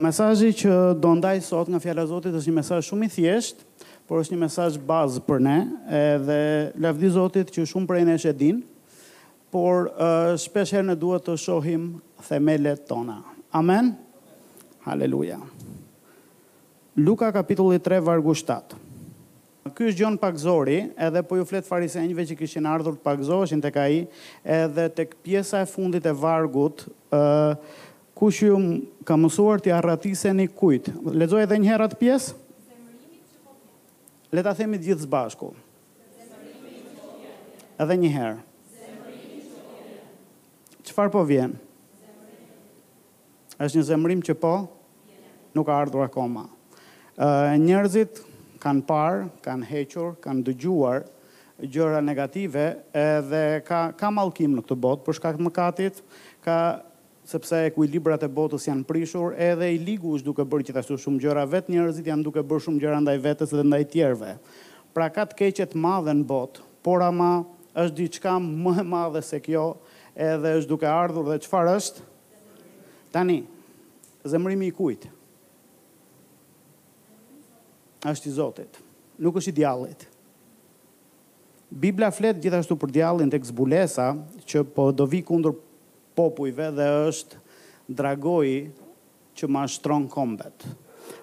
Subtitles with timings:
[0.00, 3.58] Mesazhi që do ndaj sot nga fjala e Zotit është një mesazh shumë i thjesht,
[4.08, 5.56] por është një mesazh bazë për ne,
[5.98, 6.38] edhe
[6.80, 8.62] lavdi Zotit që shumë prej nesh e din,
[9.52, 11.84] por uh, shpesh herë ne duhet të shohim
[12.30, 13.18] themelet tona.
[13.60, 13.90] Amen.
[14.86, 15.36] Haleluja.
[16.96, 18.80] Luka kapitulli 3 vargu 7.
[19.70, 23.60] Ky është gjon pak zori, edhe po ju flet farisenjve që kishin ardhur të pagzoheshin
[23.62, 23.94] tek ai,
[24.42, 27.86] edhe tek pjesa e fundit e vargut, ë uh,
[28.20, 28.56] kush ju
[29.08, 30.92] ka mësuar të arratisë një kujtë?
[31.22, 32.34] Lezoj edhe një herat pjesë?
[34.36, 35.48] Leta themi gjithë zbashku.
[37.80, 38.36] Edhe një herë.
[40.84, 41.64] Qëfar po vjenë?
[43.60, 44.54] është një zemrim që po,
[45.52, 46.46] nuk ka ardhur akoma.
[47.60, 48.22] Njerëzit
[48.62, 51.04] kanë parë, kanë hequr, kanë dëgjuar
[51.68, 52.62] gjëra negative,
[52.96, 56.00] edhe ka, ka malkim në këtë botë, përshka këtë të mëkatit,
[56.40, 56.56] ka
[57.30, 60.98] sepse ekuilibrat e botës janë prishur, edhe i ligu është duke bërë që të ashtu
[61.04, 64.32] shumë gjëra vetë, njerëzit janë duke bërë shumë gjëra ndaj vetës dhe ndaj tjerve.
[64.96, 67.30] Pra ka të keqet madhe në botë, por ama
[67.70, 69.64] është diqka më e madhe se kjo,
[70.16, 72.04] edhe është duke ardhur dhe qëfar është?
[73.14, 73.38] Tani,
[74.30, 75.12] zemrimi i kujtë.
[78.10, 78.82] Ashtë i zotit,
[79.20, 80.06] nuk është i djallit.
[81.70, 84.08] Biblia fletë gjithashtu për djallin të këzbulesa,
[84.50, 85.54] që po do vi kundër
[86.14, 87.38] popujve dhe është
[87.88, 88.58] dragoji
[89.38, 90.66] që ma shtronë kombet.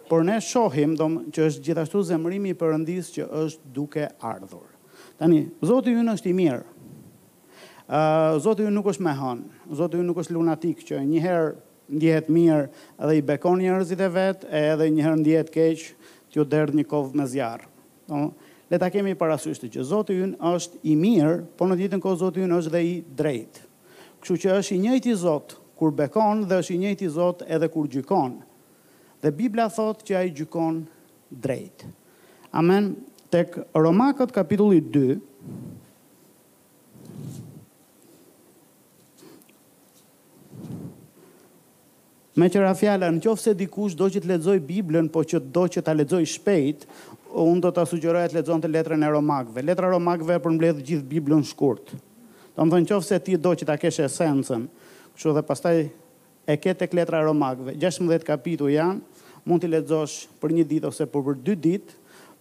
[0.08, 4.66] Por ne shohim dom, që është gjithashtu zemrimi i përëndis që është duke ardhur.
[5.20, 6.64] Tani, Zotë ju në është i mirë.
[8.44, 9.48] Zotë ju nuk është me hënë.
[9.80, 11.50] Zotë ju nuk është lunatik që njëherë
[11.96, 12.66] ndjehet mirë
[13.00, 15.94] edhe i bekon njërëzit e vetë, edhe njëherë ndjehet keqë
[16.32, 17.68] t'ju derdhë një kovë me zjarë.
[18.12, 18.34] Dom,
[18.72, 22.44] le ta kemi parasyshtë që Zotë ju është i mirë, por në ditën kohë Zotë
[22.44, 23.67] ju është dhe i drejtë.
[24.28, 27.86] Kështu që është i njëjti Zot kur bekon dhe është i njëjti Zot edhe kur
[27.94, 28.34] gjykon.
[29.24, 30.82] Dhe Bibla thotë që ai gjykon
[31.32, 31.86] drejt.
[32.60, 32.90] Amen.
[33.32, 35.16] Tek Romakët kapitulli 2
[42.38, 45.64] Me qëra fjala, në qofë se dikush do që të ledzoj Biblën, po që do
[45.74, 46.84] që të ledzoj shpejt,
[47.32, 49.64] unë do të asugjeroj e të ledzon të letrën e romakve.
[49.66, 51.96] Letra romakve për mbledhë gjithë Biblën shkurt.
[52.58, 54.64] Do më thënë qofë se ti do që ta keshë esenësën.
[55.14, 55.78] këshu dhe pastaj
[56.50, 58.98] e ketë e kletra romakve, 16 kapitu janë,
[59.46, 61.94] mund t'i ledzosh për një ditë ose për për dy ditë,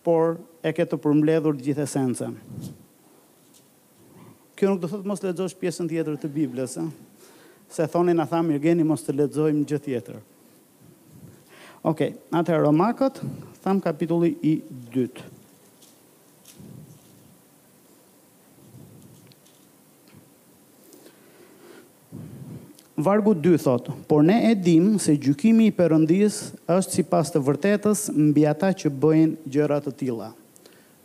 [0.05, 2.33] por e ketë të përmledhur gjithë esenësën.
[4.57, 6.89] Kjo nuk do thotë mos ledzosh pjesën tjetër të Biblës, eh?
[7.69, 10.21] se thoni në thamë, Jërgeni, mos të ledzojmë gjithë tjetër.
[11.87, 13.21] Okej, okay, atë e romakët,
[13.65, 14.61] thamë kapitulli i
[14.95, 15.33] dytë.
[22.99, 26.39] Vargu 2 thot, por ne e dim se gjykimi i Perëndis
[26.73, 30.31] është sipas të vërtetës mbi ata që bëjnë gjëra të tilla.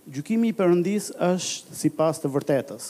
[0.08, 2.86] Gjykimi i Perëndis është sipas të vërtetës.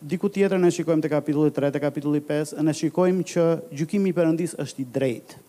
[0.00, 4.16] Diku tjetër ne shikojmë te kapitulli 3 te kapitulli 5, ne shikojmë që gjykimi i
[4.16, 5.42] Perëndis është i drejtë.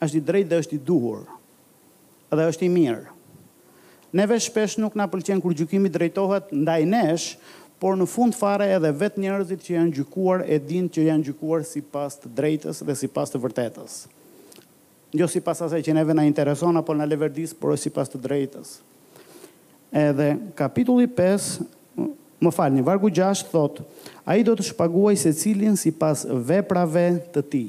[0.00, 1.26] Është i drejtë dhe është i duhur.
[2.32, 3.10] Dhe është i mirë.
[4.16, 7.34] Neve shpesh nuk na pëlqen kur gjykimi drejtohet ndaj nesh,
[7.82, 11.64] por në fund fare edhe vetë njerëzit që janë gjykuar e din që janë gjykuar
[11.66, 13.94] si pas të drejtës dhe si pas të vërtetës.
[15.18, 18.06] Njo si pas asaj që neve na intereson apo në leverdis, por e si pas
[18.08, 18.70] të drejtës.
[19.98, 21.48] Edhe kapitulli 5,
[22.42, 23.84] më falë, një vargu 6, thotë,
[24.30, 27.64] a i do të shpaguaj se cilin si pas veprave të ti.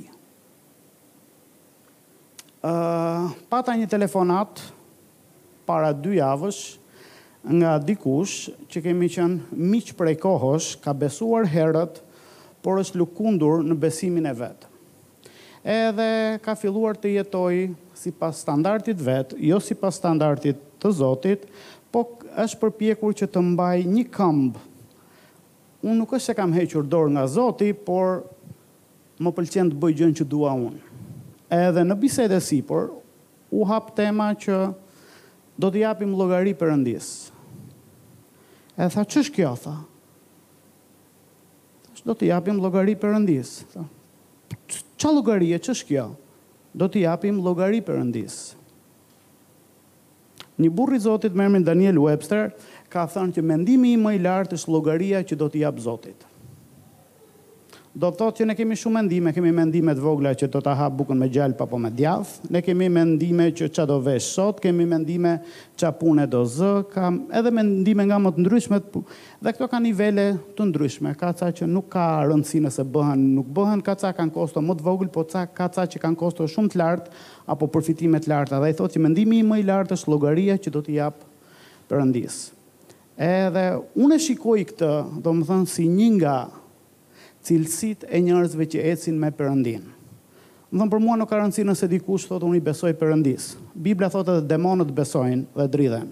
[2.64, 4.62] Uh, pata një telefonat,
[5.68, 6.68] para dy javësh,
[7.44, 12.00] nga dikush që kemi qenë miq prej kohësh, ka besuar herët,
[12.64, 14.70] por është lukundur në besimin e vetë.
[15.64, 16.10] Edhe
[16.44, 21.44] ka filluar të jetoj si pas standartit vetë, jo si pas standartit të Zotit,
[21.92, 22.06] po
[22.40, 24.62] është përpjekur që të mbaj një këmbë.
[25.84, 28.24] Unë nuk është se kam hequr dorë nga Zoti, por
[29.20, 30.80] më pëlqen të bëj gjën që dua unë.
[31.54, 32.88] Edhe në bisedë sipër
[33.54, 34.56] u hap tema që
[35.60, 37.33] do të japim llogari perëndisë.
[38.76, 39.74] E tha, që kjo, tha?
[42.04, 43.60] Do të japim logari rëndis.
[45.00, 46.08] Qa logari e që kjo?
[46.74, 48.40] Do të japim logari rëndis.
[50.58, 52.50] Një burri zotit mërmin Daniel Webster
[52.90, 56.28] ka thënë që mendimi i më i lartë është logaria që do t'i jap Zotit
[57.94, 60.72] do të thotë që ne kemi shumë mendime, kemi mendime të vogla që do ta
[60.80, 64.58] hap bukën me gjalp apo me djath, ne kemi mendime që ça do vesh sot,
[64.64, 65.36] kemi mendime
[65.78, 69.04] ça punë do zë, kam edhe mendime nga më të ndryshme po,
[69.46, 70.26] dhe këto kanë nivele
[70.58, 71.12] të ndryshme.
[71.22, 74.78] Ka ca që nuk ka rëndësi nëse bëhen, nuk bëhen, ka ca kanë kosto më
[74.82, 77.24] të vogël, po ca ka ca që kanë kosto shumë të lartë
[77.54, 78.58] apo përfitime të larta.
[78.64, 81.22] Dhe i thotë që mendimi më i lartë është llogaria që do t'i jap
[81.84, 82.50] Perëndis.
[83.22, 83.66] Edhe
[84.02, 84.88] unë shikoj këtë,
[85.22, 86.36] domethënë si një nga
[87.44, 89.84] cilësit e njerëzve që ecin me përëndin.
[90.74, 93.52] Më dhëmë për mua nuk karënësi nëse dikush thotë unë i besoj përëndis.
[93.86, 96.08] Biblia thotë edhe demonët besojnë dhe dridhen.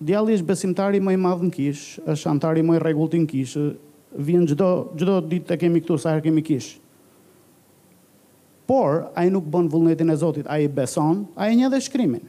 [0.00, 3.64] Djalli është besimtari më i madhë në kishë, është antari më i regullti në kishë,
[4.24, 6.78] vjen gjdo, gjdo ditë të kemi këtu, sa herë kemi kishë.
[8.70, 11.82] Por, a i nuk bën vullnetin e Zotit, a i beson, a i një dhe
[11.84, 12.22] shkrimin.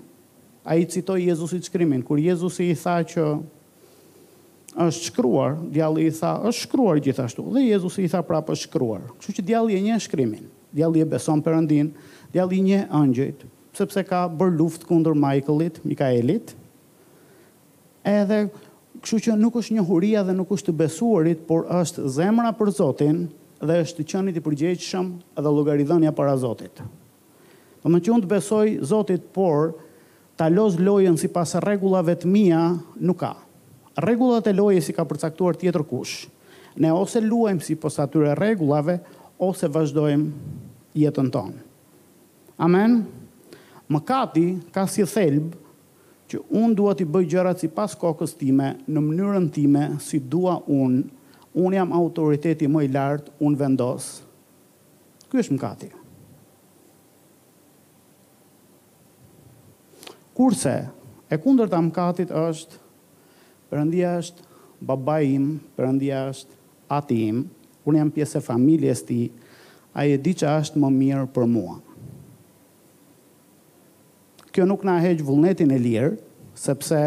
[0.67, 3.23] A i citoj Jezusit shkrimin, kur Jezusi i tha që
[4.79, 7.43] është shkruar, djalli i tha, është shkruar gjithashtu.
[7.51, 9.01] Dhe Jezusi i tha prapë është shkruar.
[9.19, 10.45] Kështu që djalli e një shkrimin.
[10.71, 11.91] Djalli e beson Perëndin,
[12.31, 13.43] djalli një angjëjt,
[13.75, 16.53] sepse ka bër luftë kundër Michaelit, Mikaelit.
[18.07, 18.45] Edhe
[19.01, 23.21] kështu që nuk është njohuria dhe nuk është të besuarit, por është zemra për Zotin
[23.61, 26.79] dhe është qenit i përgjegjshëm dhe llogaridhënia para Zotit.
[27.81, 29.73] Do të thonë të besoj Zotit, por
[30.39, 32.61] ta loz lojën sipas rregullave të mia
[33.01, 33.33] nuk ka.
[33.99, 36.29] Regullat e lojës i ka përcaktuar tjetër kush.
[36.79, 38.95] Ne ose luajmë si atyre rregullave regullave,
[39.37, 40.31] ose vazhdojmë
[40.95, 41.59] jetën tonë.
[42.61, 43.01] Amen?
[43.91, 45.57] Më kati ka si thelbë
[46.31, 50.59] që unë duhet i bëj gjërat si pas kokës time, në mënyrën time, si dua
[50.63, 51.01] unë,
[51.59, 54.21] unë jam autoriteti më i lartë, unë vendosë.
[55.27, 55.89] Ky është më kati.
[60.31, 60.77] Kurse,
[61.27, 62.79] e kunder të më katit është,
[63.71, 64.43] Përëndia është
[64.83, 65.43] baba im,
[65.77, 66.57] përëndia është
[66.91, 67.43] ati im,
[67.87, 69.19] unë jam pjesë e familjes ti,
[69.95, 71.77] a e di që është më mirë për mua.
[74.51, 76.11] Kjo nuk na heqë vullnetin e lirë,
[76.59, 76.99] sepse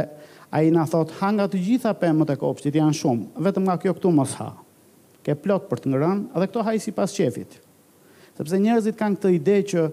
[0.49, 3.95] a i na thot, hanga të gjitha më e kopshtit janë shumë, vetëm nga kjo
[3.99, 4.49] këtu mos ha.
[5.25, 7.59] Ke plot për të ngërën, edhe këto hajë si pas qefit.
[8.37, 9.85] Sepse njerëzit kanë këtë ide që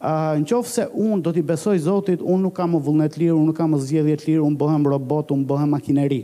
[0.00, 3.56] në qofë se un do t'i besoj Zotit, un nuk kam vullnet lirë, un nuk
[3.58, 6.22] kam zgjedhje të lirë, un bëhem robot, un bëhem makineri.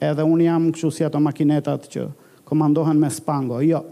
[0.00, 2.06] Edhe un jam kështu si ato makinetat që
[2.48, 3.60] komandohen me spango.
[3.64, 3.82] Jo.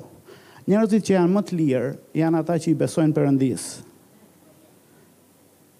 [0.66, 3.36] Njerëzit që janë më të lirë janë ata që i besojnë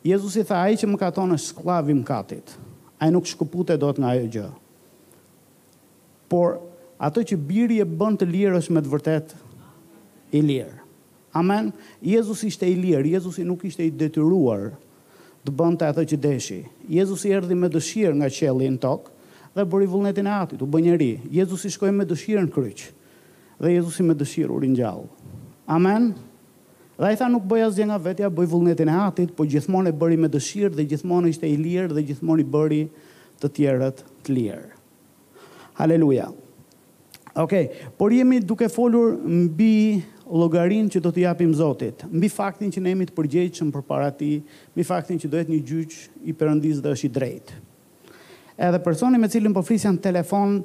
[0.07, 2.53] Jezus Jezusi tha ai që më ka thonë shkllavi i mkatit.
[3.01, 4.51] Ai nuk shkuputet dot nga ajo gjë.
[6.31, 6.59] Por
[6.99, 9.35] ato që biri e bën të është me të vërtet
[10.33, 10.76] i lirë.
[11.37, 11.69] Amen.
[12.05, 14.71] Jezusi ishte i lirë, Jezusi nuk ishte i detyruar
[15.47, 16.61] të bënte atë që deshi.
[16.91, 19.13] Jezusi erdhi me dëshirë nga qielli në tokë
[19.57, 21.11] dhe bëri vullnetin e atit, u bë njeri.
[21.37, 22.87] Jezusi shkoi me dëshirë në kryq
[23.61, 25.05] dhe Jezusi me dëshirë u ringjall.
[25.77, 26.09] Amen.
[26.97, 29.97] Dhe ai tha nuk bëj asgjë nga vetja, bëj vullnetin e atit, por gjithmonë e
[30.01, 32.83] bëri me dëshirë dhe gjithmonë ishte i lirë dhe gjithmonë i bëri
[33.45, 34.65] të tjerët të lirë.
[35.77, 36.31] Haleluja.
[37.37, 39.73] Okej, okay, por jemi duke folur mbi
[40.27, 44.33] logarin që do t'i japim Zotit, mbi faktin që ne jemi të përgjegjshëm përpara Ti,
[44.75, 45.97] mbi faktin që dohet një gjyq
[46.27, 47.61] i Perëndisë dhe është i drejtë.
[48.67, 50.59] Edhe personi me cilin po flis janë telefon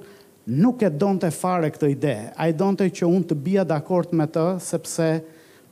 [0.47, 2.15] nuk e donte fare këtë ide.
[2.35, 5.11] Ai donte që unë të bija dakord me të sepse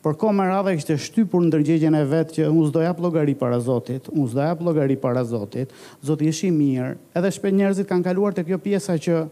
[0.05, 3.33] për kohë më radhë ishte shtypur në ndërgjegjen e vet që unë s'do jap llogari
[3.35, 5.73] para Zotit, unë s'do jap llogari para Zotit.
[6.05, 6.93] Zoti është i mirë.
[7.17, 9.23] Edhe shpesh njerëzit kanë kaluar te kjo pjesa që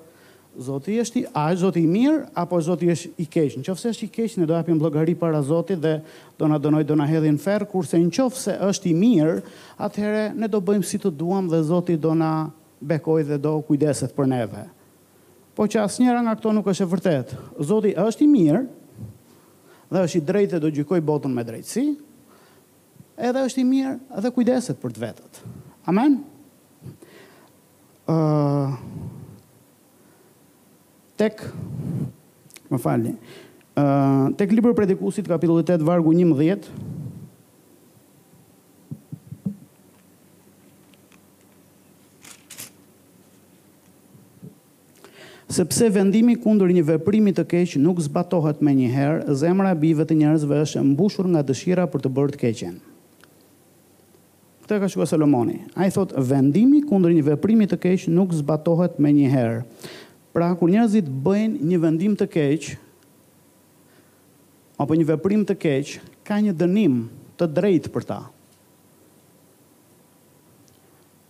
[0.57, 3.57] Zoti është i a është Zoti i mirë apo Zoti është i keq?
[3.61, 5.99] Nëse është i keq, ne do japim llogari para Zotit dhe
[6.39, 9.35] do na donoj do na hedhin në ferr, kurse nëse është i mirë,
[9.77, 12.31] atëherë ne do bëjmë si të duam dhe Zoti do na
[12.81, 14.65] bekoj dhe do kujdeset për neve.
[15.57, 17.37] Po që asnjëra nga këto nuk është e vërtetë.
[17.65, 18.63] Zoti është i mirë
[19.93, 21.85] dhe është i drejtë dhe do gjykoj botën me drejtësi.
[23.17, 23.95] Edhe është i mirë
[24.25, 25.43] dhe kujdeset për të vetët.
[25.85, 26.17] Amen.
[28.09, 29.05] Ëh uh
[31.17, 31.41] tek
[32.69, 33.15] më falni.
[33.77, 36.69] ë uh, tek libri i predikuesit kapitulli 8 vargu 11
[45.53, 50.05] sepse vendimi kundër një veprimi të keq nuk zbatohet me një herë, zemra e bijve
[50.09, 52.75] të njerëzve është e mbushur nga dëshira për të bërë të keqen.
[54.65, 55.61] Këtë ka thënë Solomoni.
[55.77, 59.61] Ai thotë vendimi kundër një veprimi të keq nuk zbatohet me një herë,
[60.37, 62.65] Pra, kur njerëzit bëjnë një vendim të keq,
[64.77, 65.93] apo një veprim të keq,
[66.27, 66.99] ka një dënim
[67.41, 68.17] të drejt për ta.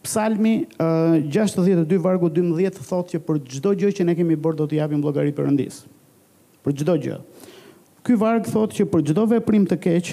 [0.03, 4.67] Psalmi uh, 62 vargu 12 thotë që për çdo gjë që ne kemi bërë do
[4.73, 5.85] t'i japim llogari Perëndis.
[6.67, 7.17] Për çdo gjë.
[8.03, 10.11] Ky varg thotë që për çdo veprim të keq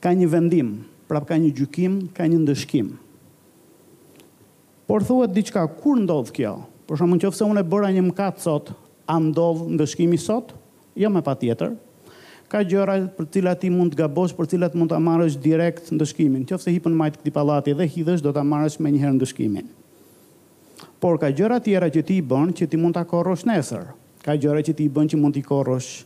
[0.00, 0.72] ka një vendim,
[1.12, 2.94] pra ka një gjykim, ka një ndëshkim.
[4.88, 6.56] Por thuhet diçka kur ndodh kjo?
[6.86, 8.72] Por shumë në qofë se unë e bëra një mkatë sot,
[9.06, 10.52] a ndovë në dëshkimi sot,
[10.98, 11.74] jo me pa tjetër,
[12.50, 15.38] ka gjëra për të cilat ti mund të gabosh, për të cilat mund ta marrësh
[15.42, 16.42] direkt në dëshkimin.
[16.48, 19.70] Nëse hipën majtë këtij pallati dhe hidhësh, do ta marrësh me njëherë në dëshkimin.
[21.02, 23.86] Por ka gjëra tjera që ti i bën që ti mund ta korrosh nesër.
[24.22, 26.02] Ka gjëra që ti i bën që mund t'i korrosh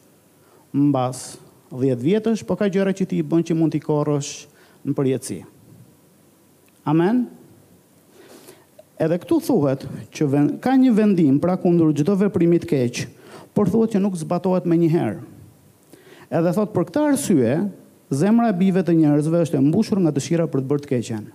[0.94, 1.24] bas
[1.72, 4.46] 10 vjetësh, por ka gjëra që ti i bën që mund të korrosh
[4.86, 5.40] në përjetësi.
[6.88, 7.26] Amen.
[8.96, 10.26] Edhe këtu thuhet që
[10.64, 13.02] ka një vendim pra kundur gjithë veprimit keqë,
[13.52, 15.18] por thuhet që nuk zbatohet me një herë.
[16.40, 17.56] Edhe thot për këta arsye,
[18.08, 21.26] zemra e bive të njerëzve është e mbushur nga dëshira për të bërë të keqen.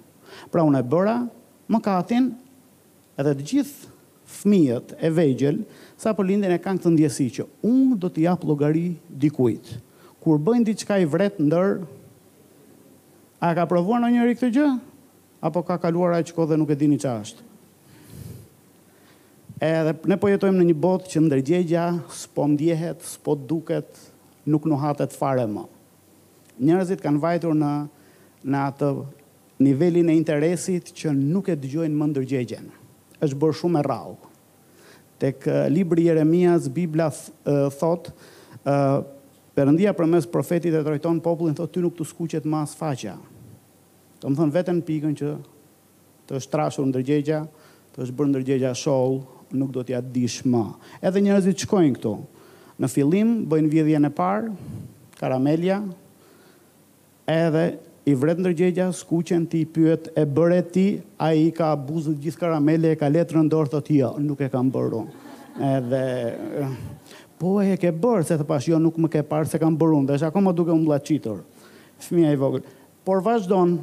[0.50, 1.14] Pra unë e bëra,
[1.70, 2.32] më katin,
[3.22, 3.92] edhe të gjithë
[4.42, 5.62] fëmijët e vejgjel,
[6.02, 8.88] sa për lindin e kanë këtë ndjesi që unë do t'i japë logari
[9.22, 9.76] dikuit.
[10.22, 11.78] Kur bëjnë diçka i vret ndër,
[13.38, 14.68] a ka provuar në njëri këtë gjë?
[15.46, 17.51] Apo ka kaluar aqë kohë dhe nuk e dini qa është?
[19.62, 23.90] Edhe ne po jetojmë në një botë që ndërgjegja s'po ndjehet, s'po duket,
[24.50, 25.68] nuk nuhatet fare më.
[26.66, 27.70] Njerëzit kanë vajtur në
[28.42, 28.88] në atë
[29.62, 32.72] nivelin e interesit që nuk e dëgjojnë më ndërgjegjen.
[33.22, 34.16] Është bërë shumë e rrallë.
[35.22, 37.12] Tek libri Jeremias Bibla
[37.46, 38.14] thotë,
[38.66, 38.78] ë
[39.52, 43.18] Perëndia përmes profetit e trojton popullin, thotë ty nuk të skuqet më as faqja.
[44.22, 45.32] Do të thon vetëm pikën që
[46.30, 47.42] të është trashur ndërgjegja,
[47.92, 49.18] të është bërë ndërgjegja show,
[49.54, 50.64] nuk do t'ja dish më.
[51.04, 52.16] Edhe njerëzit shkojnë këtu.
[52.82, 54.50] Në fillim bëjnë vjedhjen e parë,
[55.20, 55.80] karamelja,
[57.30, 57.64] edhe
[58.10, 60.86] i vret ndërgjegja, skuqen ti pyet e bëre ti,
[61.22, 65.02] ai ka abuzë gjithë karamele e ka letrën dorë thot jo, nuk e kam bërë.
[65.72, 66.04] Edhe
[67.42, 70.06] po e ke bërë se të pash jo nuk më ke parë se kam bërë
[70.10, 71.42] dhe dash duke u mllaçitur.
[72.02, 72.64] Fëmia i vogël.
[73.06, 73.78] Por vazhdon,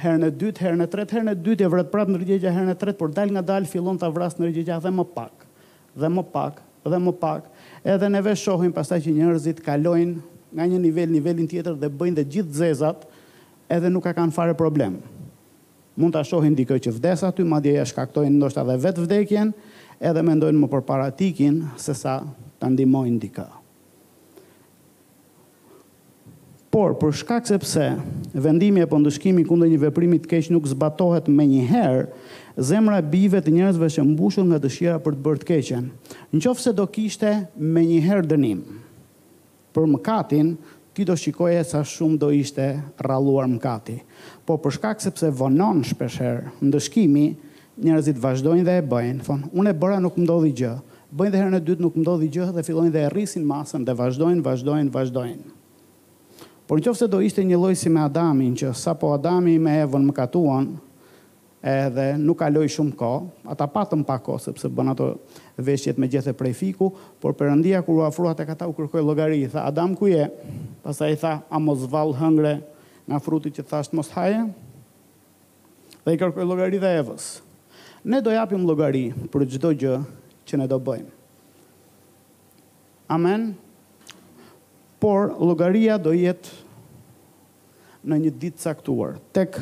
[0.00, 2.76] herën e dytë, herën e tretë, herën e dytë e vret prapë në herën e
[2.76, 5.46] tretë, por dal nga dal fillon ta vras në dhe më pak.
[5.96, 7.46] Dhe më pak, dhe më pak.
[7.84, 10.16] Edhe neve shohim pastaj që njerëzit kalojnë
[10.56, 13.06] nga një nivel nivelin tjetër dhe bëjnë të gjithë zezat,
[13.72, 14.98] edhe nuk ka kanë fare problem.
[15.96, 19.54] Mund ta shohin dikë që vdes aty, madje ja shkaktojnë ndoshta edhe vet vdekjen,
[20.00, 21.08] edhe mendojnë më përpara
[21.80, 22.20] se sa
[22.58, 23.55] ta ndihmojnë dikë.
[26.76, 27.84] Por, për shkak se pse,
[28.36, 32.02] vendimi apo ndëshkimi kundër një veprimi të keq nuk zbatohet më një herë,
[32.68, 35.86] zemra bive të njerëzve që mbushur nga dëshira për të bërë të keqen.
[36.36, 37.30] Në qofë se do kishte
[37.72, 38.60] me një herë dënim,
[39.72, 40.52] për mëkatin,
[40.92, 42.68] ti do shikoje sa shumë do ishte
[43.08, 43.96] raluar mëkati.
[44.44, 47.24] Po për shkak se vonon shpesherë, ndëshkimi,
[47.88, 50.76] njerëzit vazhdojnë dhe e bëjnë, thonë, unë e bëra nuk më gjë,
[51.08, 53.96] bëjnë dhe herë e dytë nuk ndodhi gjë, dhe fillojnë dhe e rrisin masën dhe
[53.96, 55.55] vazhdojnë, vazhdojnë, vazhdojnë.
[56.66, 60.66] Por se do ishte një lloj si me Adamin që sapo Adami me Evën mëkatuan,
[61.62, 63.20] edhe nuk kaloi shumë kohë,
[63.54, 65.06] ata patën pa kohë sepse bën ato
[65.56, 66.90] veshjet me gjethe prej fiku,
[67.22, 70.26] por Perëndia kur u afruat e ata u kërkoi llogari, tha Adam ku je?
[70.82, 72.52] Pastaj tha a mos vall hëngre
[73.06, 74.42] nga fruti që thash mos haje?
[76.04, 77.38] Dhe i kërkoi llogari dhe Evës.
[78.04, 79.96] Ne do japim llogari për çdo gjë
[80.46, 81.10] që ne do bëjmë.
[83.06, 83.06] Amen.
[83.06, 83.46] Amen
[85.00, 86.54] por logaria do jetë
[88.06, 89.16] në një ditë caktuar.
[89.36, 89.58] Tek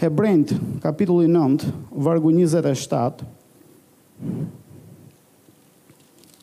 [0.00, 1.66] Hebrejt kapitulli 9,
[2.04, 3.26] vargu 27,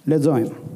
[0.09, 0.75] lexojmë.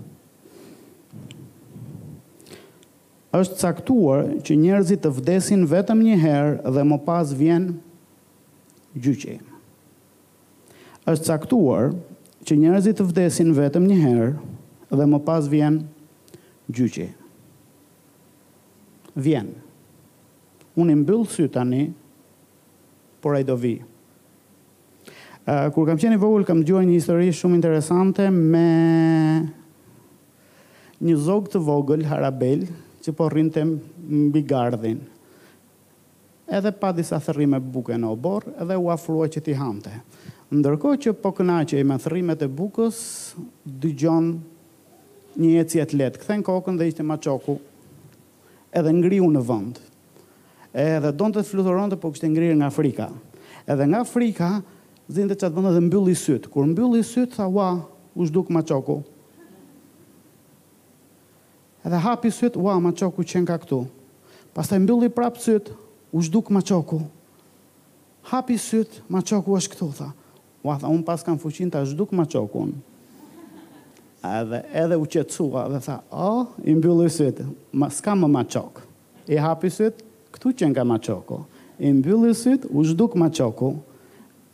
[3.33, 7.63] është caktuar që njerëzit të vdesin vetëm një herë dhe më pas vjen
[8.93, 9.39] gjyqi.
[11.09, 11.95] Është caktuar
[12.45, 14.35] që njerëzit të vdesin vetëm një herë
[14.93, 15.92] dhe më pas vjen gjyqi
[16.71, 17.07] gjyqi.
[19.17, 19.49] Vjen.
[20.79, 21.83] Unë i mbëllë sy tani,
[23.21, 23.75] por a i do vi.
[25.43, 29.41] kur kam qeni vogull, kam gjoj një histori shumë interesante me
[31.03, 32.63] një zogë të vogël, Harabel,
[33.03, 35.01] që po rrinte mbi gardhin.
[36.47, 39.91] Edhe pa disa thërrime buke në oborë, edhe u afrua që ti hante.
[40.53, 42.97] Ndërko që po kënaqe i me thërrimet e bukës,
[43.63, 44.52] dy gjonë
[45.37, 47.57] një eci e këthen kokën dhe ishte maqoku
[48.73, 49.79] edhe ngriu në vënd,
[50.73, 53.07] edhe donë të fluturon të po kështë ngrirë nga Afrika,
[53.69, 54.49] edhe nga Afrika,
[55.09, 57.67] zinë të qatë vëndë dhe mbyllë i sytë, kur mbyllë i sytë, tha ua,
[58.17, 58.99] u shduk maqoku.
[59.01, 59.03] qoku,
[61.85, 63.83] edhe hapi sytë, ua, maqoku qenë ka këtu,
[64.53, 65.77] pas të mbyllë i prapë sytë,
[66.11, 67.01] u shduk maqoku.
[68.33, 70.09] hapi sytë, maqoku është këtu, tha,
[70.65, 72.25] ua, tha, unë pas kam fuqin të ashtë duk ma
[74.23, 78.29] edhe, edhe u qetsua dhe tha, o, oh, i mbyllu i sytë, ma, s'ka më
[78.31, 78.83] ma qokë.
[79.35, 81.43] I hapi sytë, këtu qenë ka ma qoko.
[81.83, 83.73] I mbyllu i sytë, u zhduk ma qoku,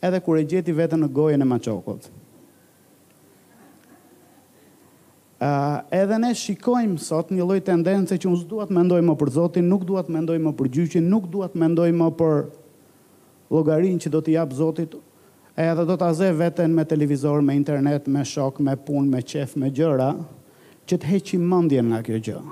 [0.01, 2.09] edhe kur e gjeti vetë në gojën e ma qokot.
[5.39, 9.69] Uh, edhe ne shikojmë sot një lloj tendence që unë duat me më për Zotin,
[9.71, 12.41] nuk duat me më për gjyqin, nuk duat me më për
[13.49, 14.97] llogarinë që do t'i jap Zotit,
[15.59, 19.57] edhe do të aze veten me televizor, me internet, me shok, me pun, me qef,
[19.59, 20.13] me gjëra,
[20.87, 22.43] që të heqim mandjen nga kjo gjë.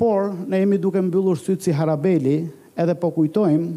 [0.00, 2.36] Por, ne jemi duke mbyllur sytë si harabeli,
[2.76, 3.72] edhe po kujtojmë,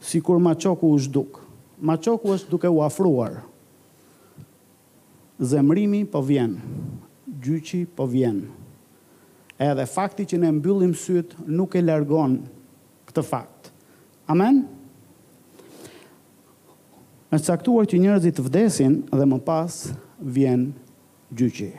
[0.00, 1.46] si kur maqoku është dukë.
[1.90, 3.38] Maqoku është duke u afruar.
[5.40, 6.82] Zemrimi po vjenë,
[7.44, 8.48] gjyqi po vjenë.
[9.60, 12.34] Edhe fakti që ne mbyllim sytë nuk e largon
[13.10, 13.59] këtë fakt
[14.30, 14.62] Amen?
[17.30, 19.76] Në saktuar që njërëzit vdesin dhe më pas
[20.22, 20.68] vjen
[21.34, 21.70] gjyqi.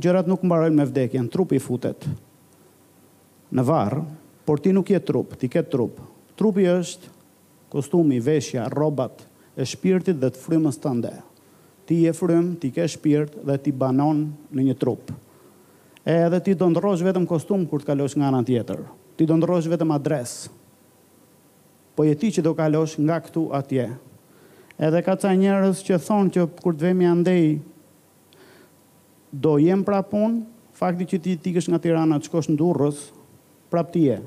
[0.00, 2.04] Gjërat nuk mbarojnë me vdekjen, trupi futet
[3.50, 4.00] në varë,
[4.48, 5.98] por ti nuk je trup, ti ke trup.
[6.40, 7.10] Trupi është
[7.72, 9.24] kostumi, veshja, robat
[9.60, 11.12] e shpirtit dhe të frymës të ndë.
[11.88, 14.22] Ti je frymë, ti ke shpirt dhe ti banon
[14.56, 15.10] në një trup.
[16.08, 18.80] Edhe ti do ndrosh vetëm kostum kur të kalosh nga anën tjetër.
[19.18, 20.46] Ti do ndrosh vetëm adresë,
[21.94, 23.88] po jeti që do kalosh nga këtu atje.
[24.80, 27.44] Edhe ka ca njerëz që thonë që kur të vemi andej
[29.30, 30.44] do jem pra punë,
[30.74, 33.02] fakti që ti kësh nga Tirana të shkosh në Durrës,
[33.72, 34.18] prap ti je.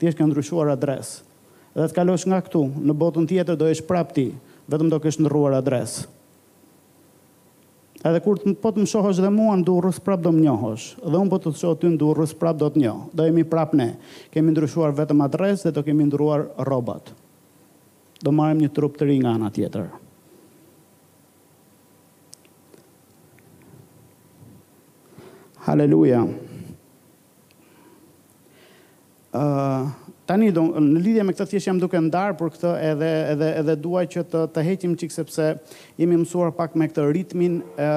[0.00, 1.20] Ti je që ndryshuar adresë.
[1.74, 4.30] Edhe të kalosh nga këtu në botën tjetër do jesh prap ti,
[4.70, 6.06] vetëm do kesh ndryshuar adresë.
[8.04, 10.88] Edhe kur të, po të më shohësh dhe mua në durrës, prap do më njohësh.
[11.00, 13.06] Dhe unë po të të shohë ty në durrës, prap do të njohë.
[13.16, 13.86] Do jemi prap ne.
[14.34, 17.14] Kemi ndryshuar vetëm adres dhe do kemi ndryshuar robot.
[18.24, 19.88] Do marim një trup të ri nga anë tjetër.
[25.64, 26.22] Haleluja.
[26.28, 26.42] Haleluja.
[29.34, 29.88] Uh,
[30.24, 33.74] Tani do në lidhje me këtë thjesht jam duke ndar për këtë edhe edhe edhe
[33.84, 35.50] dua që të të heqim çik sepse
[36.00, 37.88] jemi mësuar pak me këtë ritmin e,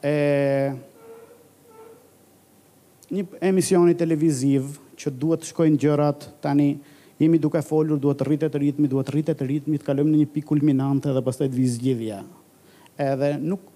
[0.00, 0.16] e
[3.18, 6.70] një emisioni televiziv që duhet të shkojnë gjërat tani
[7.20, 10.32] jemi duke folur duhet të rritet ritmi duhet të rritet ritmi të kalojmë në një
[10.38, 12.22] pikë kulminante dhe pastaj të vi zgjidhja.
[12.96, 13.68] Edhe nuk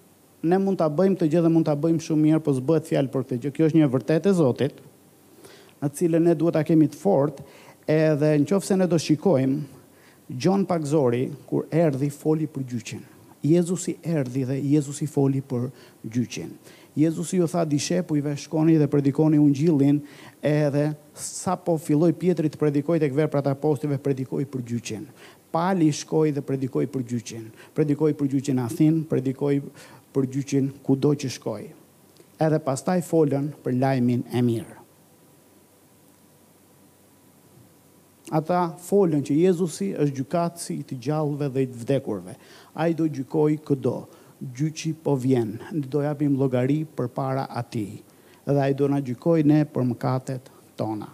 [0.49, 3.11] ne mund ta bëjmë të gjë dhe mund ta bëjmë shumë mirë, po s'bëhet fjalë
[3.13, 3.51] për këtë gjë.
[3.59, 4.85] Kjo është një vërtetë e Zotit
[5.83, 7.43] në cilën ne duhet ta kemi të fortë
[7.89, 9.77] edhe në qofë se ne do shikojmë,
[10.29, 13.01] Gjon Pakzori, kur erdi, foli për gjyqin.
[13.49, 15.71] Jezusi erdi dhe Jezusi foli për
[16.13, 16.51] gjyqin.
[16.99, 20.03] Jezusi ju tha dishe, pu po i veshkoni dhe predikoni unë gjillin,
[20.45, 25.07] edhe sa po filloj pjetrit të predikoj të këverë për të apostive, predikoj për gjyqin.
[25.55, 27.47] Pali shkoj dhe predikoj për gjyqin.
[27.79, 29.63] Predikoj për gjyqin Athin, predikoj
[30.13, 31.71] për gjyqin kudo që shkoj.
[32.43, 34.78] Edhe pastaj folën për lajmin e mirë.
[38.35, 42.35] Ata folën që Jezusi është gjukatësi i të gjallëve dhe i të vdekurve.
[42.77, 43.95] A i do gjykoj këdo,
[44.55, 47.87] gjyqi po vjenë, në do japim logari për para ati,
[48.47, 51.09] dhe a i do në gjykoj ne për mëkatet tona.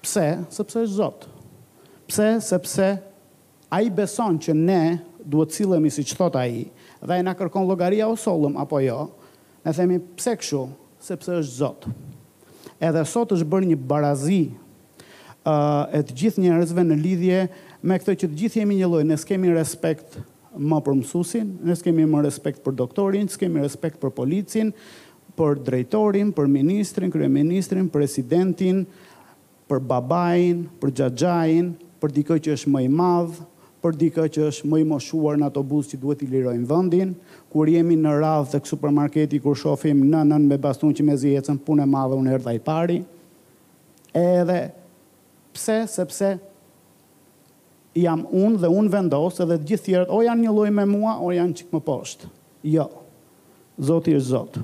[0.00, 0.24] Pse?
[0.48, 1.30] Sepse është zotë.
[2.08, 2.28] Pse?
[2.48, 2.88] Sepse
[3.70, 4.80] a i beson që ne
[5.20, 6.64] duhet cilëmi si që thot a i,
[7.04, 9.02] dhe a i në kërkon logaria o solëm apo jo,
[9.66, 10.64] ne themi pse këshu?
[11.00, 11.92] Sepse është zotë.
[12.80, 14.40] Edhe sot është bërë një barazi
[15.46, 17.40] uh, e të gjithë njerëzve në lidhje
[17.82, 20.18] me këtë që të gjithë jemi një lloj, ne s'kemi respekt
[20.58, 24.72] më për mësuesin, ne s'kemi më respekt për doktorin, s'kemi respekt për policin,
[25.38, 28.82] për drejtorin, për ministrin, kryeministrin, presidentin,
[29.70, 31.72] për babain, për xhaxhain,
[32.02, 33.38] për dikë që është më i madh,
[33.80, 37.14] për dikë që është më i moshuar në ato buzë që duhet i lirojnë vendin,
[37.52, 41.86] kur jemi në radh tek supermarketi kur shohim nënën me bastun që mezi ecën punë
[41.88, 42.98] madhe unë erdha i pari.
[44.12, 44.58] Edhe
[45.60, 45.82] Pse?
[45.92, 46.38] Sepse
[48.00, 51.28] jam unë dhe unë vendosë dhe gjithë tjerët, o janë një loj me mua, o
[51.34, 52.30] janë qikë më poshtë.
[52.72, 52.84] Jo,
[53.80, 54.62] Zotë i është Zotë.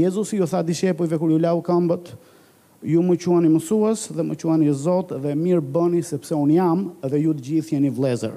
[0.00, 2.10] Jezus ju tha dishepujve kër ju lau këmbët,
[2.90, 7.22] ju më quani mësuës dhe më quani Zotë dhe mirë bëni sepse unë jam dhe
[7.22, 8.34] ju të gjithë jeni vlezër.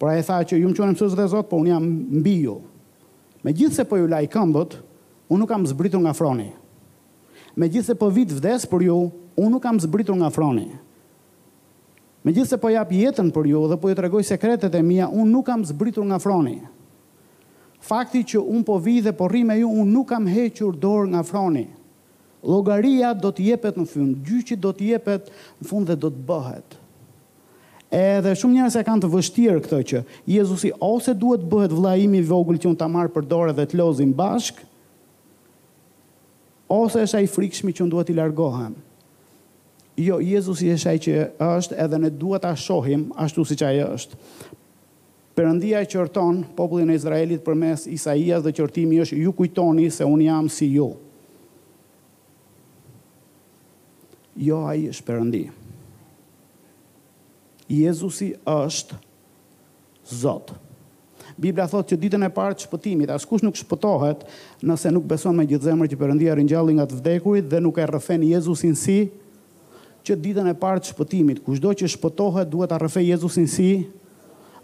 [0.00, 2.56] Pra e tha që ju më quani mësuës dhe Zotë, po unë jam mbi ju.
[3.46, 4.78] Me gjithë se po ju lau këmbët,
[5.30, 6.48] unë nuk kam zbritur nga froni.
[6.48, 6.52] Nga froni
[7.56, 8.96] me gjithë se po vitë vdes për ju,
[9.40, 10.66] unë nuk kam zbritur nga froni.
[12.26, 14.82] Me gjithë se po japë jetën për ju dhe po ju të regoj sekretet e
[14.84, 16.58] mija, unë nuk kam zbritur nga froni.
[17.86, 21.12] Fakti që unë po vi dhe po rri me ju, unë nuk kam hequr dorë
[21.14, 21.66] nga froni.
[22.46, 25.30] Logaria do të jepet në fund, gjyqi do të jepet
[25.62, 26.76] në fund dhe do të bëhet.
[27.96, 30.00] Edhe shumë njerëz e kanë të vështirë këtë që
[30.34, 33.64] Jezusi ose duhet bëhet vllai im i vogël që un ta marr për dorë dhe
[33.70, 34.64] të lozim bashkë,
[36.68, 38.74] ose është ai frikshmi që duhet i largohem.
[39.96, 41.14] Jo, Jezusi është ai që
[41.46, 44.18] është edhe ne duhet ta shohim ashtu siç ai është.
[45.36, 50.22] Perëndia e qorton popullin e Izraelit përmes Isaias dhe qortimi është ju kujtoni se un
[50.24, 50.90] jam si ju.
[54.36, 55.44] Jo ai është Perëndi.
[57.68, 59.02] Jezusi është
[60.06, 60.52] Zot.
[61.36, 64.22] Biblia thotë që ditën e parë të shpëtimit, askush nuk shpëtohet
[64.64, 67.84] nëse nuk beson me gjithë zemrën që Perëndia ringjalli nga të vdekurit dhe nuk e
[67.90, 68.96] rrëfen Jezusin si
[70.06, 73.68] që ditën e parë të shpëtimit, kushdo që shpëtohet duhet ta rrëfej Jezusin si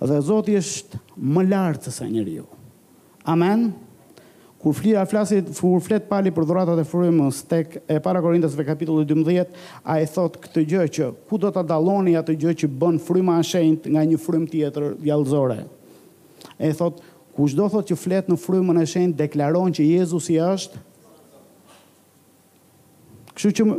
[0.00, 2.46] dhe Zoti është më lart se sa njeriu.
[3.28, 3.68] Amen.
[4.62, 9.04] Kur flira flasit, kur flet pali për dhuratat e frymës tek e para Korintësve kapitulli
[9.12, 9.50] 12,
[9.85, 13.46] ai thot këtë gjë që ku do ta dalloni atë gjë që bën fryma e
[13.50, 15.61] shenjtë nga një frym tjetër gjallëzore
[16.62, 17.03] e thot,
[17.35, 20.81] kush do thot që flet në frymën e shenjë, deklaron që Jezusi është,
[23.33, 23.77] kështu që më,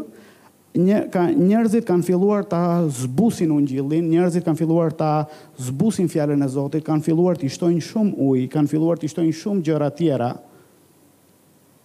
[0.82, 2.64] një, ka, njerëzit kanë filluar ta
[3.02, 5.12] zbusin unë gjillin, njerëzit kanë filluar ta
[5.68, 9.66] zbusin fjallën e Zotit, kanë filluar të ishtojnë shumë uj, kanë filluar të ishtojnë shumë
[9.70, 10.32] gjëra tjera,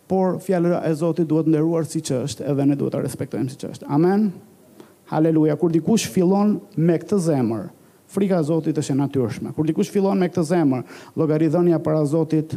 [0.08, 3.60] por fjallën e Zotit duhet ndëruar si qështë, është, edhe ne duhet të respektojmë si
[3.60, 3.74] qështë.
[3.78, 3.90] është.
[3.92, 4.30] Amen.
[5.08, 5.54] Haleluja.
[5.56, 7.68] Kur dikush fillon me këtë zemër,
[8.08, 9.50] Frika e Zotit është e natyrshme.
[9.56, 10.84] Kur dikush fillon me këtë zemër,
[11.18, 12.54] llogaridhënia para Zotit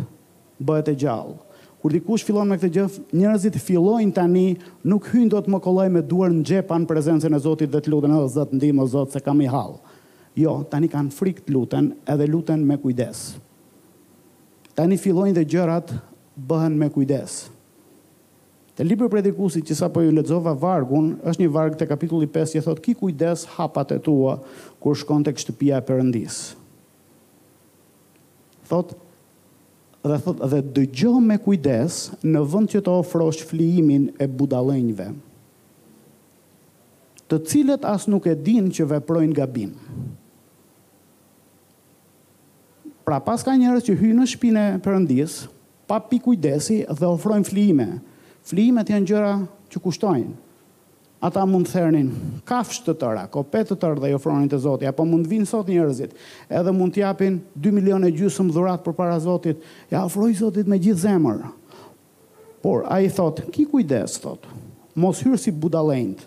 [0.63, 1.35] bëhet e gjallë.
[1.81, 2.85] Kur dikush fillon me këtë gjë,
[3.17, 4.43] njerëzit fillojnë tani
[4.87, 7.91] nuk hyjnë dot më kollaj me duar në xhep an prezencën e Zotit dhe të
[7.91, 9.75] lutën edhe Zot ndihmë o Zot se kam i hall.
[10.39, 13.33] Jo, tani kanë frikë të luten, edhe luten me kujdes.
[14.77, 15.91] Tani fillojnë dhe gjërat
[16.47, 17.49] bëhen me kujdes.
[18.81, 22.55] Dhe libri predikusit që sa po ju lexova Vargun, është një varg te kapitulli 5
[22.57, 24.31] që thot ki kujdes hapat e tua
[24.81, 26.37] kur shkon tek shtëpia e Perëndis.
[28.65, 28.95] Thot
[30.01, 35.11] dhe thot dhe dëgjoj me kujdes në vend që të ofrosh flijimin e budallënjve,
[37.29, 39.75] të cilët as nuk e dinë që veprojnë gabim.
[43.05, 45.41] Pra paska njerëz që hyjnë në shtëpinë e Perëndis,
[45.85, 47.91] pa pikujdesi dhe ofrojnë flijime.
[48.47, 49.33] Flimet janë gjëra
[49.71, 50.33] që kushtojnë.
[51.21, 52.07] Ata mund thernin
[52.49, 55.67] kafshë të tëra, kopet të tërë dhe i ofronin të Zotit, apo mund vinë sot
[55.69, 56.15] njerëzit,
[56.49, 59.61] edhe mund t'japin 2 milion e gjysëm dhurat për para Zotit,
[59.93, 61.43] ja ofroj Zotit me gjithë zemër.
[62.65, 64.49] Por, a i thot, ki kujdes, thot,
[64.97, 66.25] mos hyrë si budalend,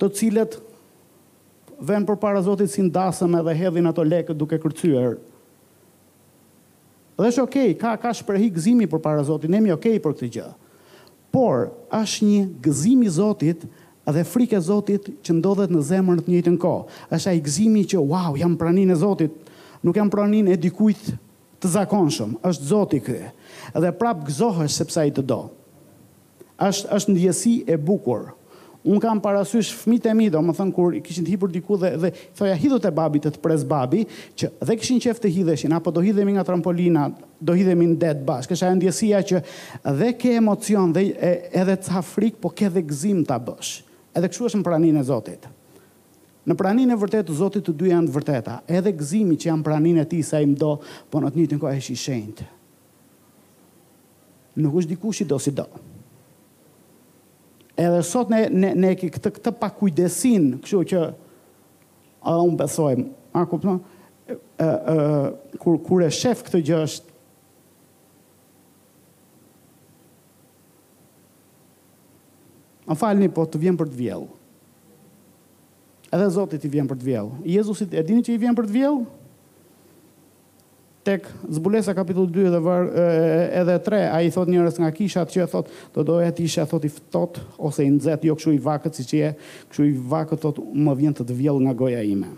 [0.00, 0.58] të cilet
[1.80, 5.16] ven për para Zotit si ndasëm edhe hedhin ato lekët duke kërcyër,
[7.16, 10.28] Dhe është okay, ka ka shprehi gëzimi për para Zotit, ne okej okay për këtë
[10.36, 10.46] gjë.
[11.34, 13.62] Por është një gëzim i Zotit
[14.10, 16.82] dhe frika e Zotit që ndodhet në zemrën në të njëjtën kohë.
[17.14, 19.36] Është ai gëzimi që wow, jam praninë e Zotit,
[19.86, 21.12] nuk jam praninë e dikujt
[21.62, 23.20] të zakonshëm, është Zoti ky.
[23.80, 25.38] Dhe prap gëzohesh sepse ai të do.
[26.60, 28.32] Është është ndjesi e bukur.
[28.84, 32.56] Un kam parasysh fëmitë e mi, domethën kur i kishin hipur diku dhe dhe thoya
[32.60, 34.02] hidhut e babit të, të pres babi,
[34.36, 37.06] që dhe kishin qeft të hidheshin apo do hidhemi nga trampolina,
[37.40, 38.48] do hidhemi në det bash.
[38.50, 39.40] Kësha e ndjesia që
[40.02, 41.30] dhe ke emocion dhe e,
[41.62, 43.70] edhe ca frik, po ke dhe gëzim ta bësh.
[44.20, 45.48] Edhe kështu është në praninë e Zotit.
[46.44, 48.58] Në praninë e vërtetë e Zotit të dy janë të vërteta.
[48.68, 50.74] Edhe gëzimi që janë praninë e tij sa i do,
[51.08, 52.48] po në të njëjtën kohë është i shenjtë.
[54.60, 55.64] Nuk është dikush i do si do.
[57.76, 62.92] Edhe sot ne ne ne ke këtë këtë pakujdesin, kështu që edhe un besoj,
[63.34, 63.80] a kupton?
[64.30, 67.10] ë ë kur kur e shef këtë gjë është
[72.84, 74.26] Më falni, po të vjen për të vjellë.
[76.14, 77.38] Edhe Zotit ti vjen për të vjellë.
[77.48, 79.06] Jezusit, e dini që i vjen për të vjellë?
[81.04, 83.02] tek zbulesa kapitull 2 dhe var, e,
[83.60, 86.48] edhe 3, a i thot njërës nga kisha që e thot, do do e ti
[86.48, 89.30] shë e thot i fëtot, ose i nëzet, jo këshu i vakët, si që e
[89.68, 92.32] këshu i vakët, thot, më vjen të të vjell nga goja ime.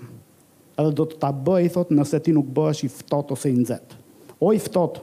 [0.77, 3.57] Edhe do të ta bëj, i thot, nëse ti nuk bësh i fëtot, ose i
[3.57, 3.95] nëzet.
[4.43, 4.99] O i fëtot,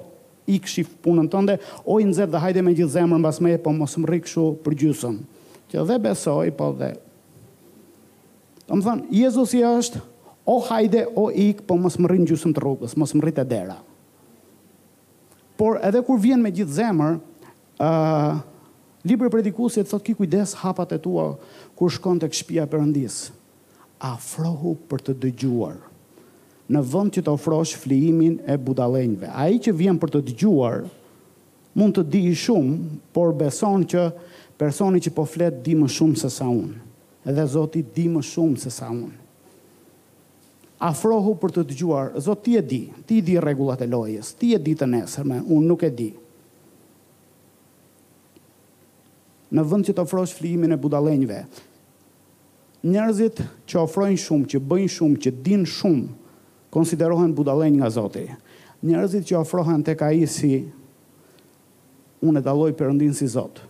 [0.54, 1.56] i këshu i punën tënde,
[1.88, 4.80] o i nëzet dhe hajde me gjithë zemër në basme, po mos më rikëshu për
[4.84, 5.22] gjusën.
[5.72, 6.92] Që dhe besoj, po dhe...
[8.68, 10.00] Të më thënë, Jezus i është
[10.48, 13.48] o hajde, o ik, po mos më rrinë gjusëm të rrugës, mos më rritë e
[13.48, 13.78] dera.
[15.60, 17.18] Por edhe kur vjen me gjithë zemër,
[17.80, 18.42] uh,
[19.08, 21.30] libre predikusit thot ki kujdes hapat e tua
[21.80, 23.30] kur shkon të këshpia përëndis.
[24.04, 25.78] Afrohu për të dëgjuar.
[26.74, 29.32] Në vënd që të ofrosh flimin e budalenjve.
[29.36, 30.84] A i që vjen për të dëgjuar,
[31.78, 34.08] mund të di shumë, por beson që
[34.60, 36.82] personi që po flet di më shumë se sa unë.
[37.32, 39.23] Edhe zoti di më shumë se sa unë
[40.84, 44.60] afrohu për të dëgjuar, Zot ti e di, ti di rregullat e lojës, ti e
[44.60, 46.10] di të nesërmen, unë nuk e di.
[49.54, 51.38] Në vend që të ofrosh flijimin e budallënjve,
[52.84, 56.08] njerëzit që ofrojnë shumë, që bëjnë shumë, që din shumë,
[56.74, 58.26] konsiderohen budallënj nga Zoti.
[58.84, 60.58] Njerëzit që ofrohen tek ai si
[62.24, 63.62] unë e dalloj Perëndin si Zot.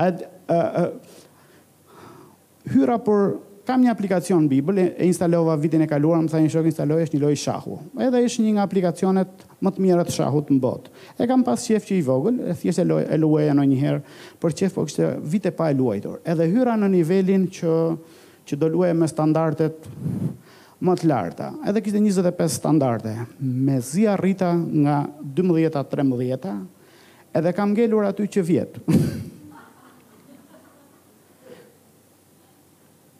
[0.00, 2.00] Ad, uh, uh,
[2.70, 3.34] hyra për
[3.66, 7.00] kam një aplikacion në Bibël, e instalova vitin e kaluar, më tha një shok instaloj,
[7.06, 7.78] është një lojë shahu.
[8.06, 10.92] Edhe është një nga aplikacionet më të mirë të shahut në botë.
[11.18, 13.78] E kam pas qef që i vogël, e thjesht e, loj, e luaja në një
[13.82, 14.00] herë,
[14.42, 16.20] për qef po kështë vite pa e luajtor.
[16.28, 17.74] Edhe hyra në nivelin që,
[18.46, 19.90] që do luaj me standartet
[20.86, 21.50] më të larta.
[21.66, 23.16] Edhe kështë 25 standarte.
[23.42, 25.00] Me zia arrita nga
[25.42, 26.60] 12-13,
[27.36, 28.86] edhe kam gelur aty që vjetë.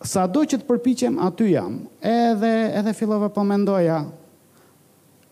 [0.06, 1.80] Sa do që të përpichem, aty jam.
[2.00, 4.04] Edhe, edhe filove po mendoja,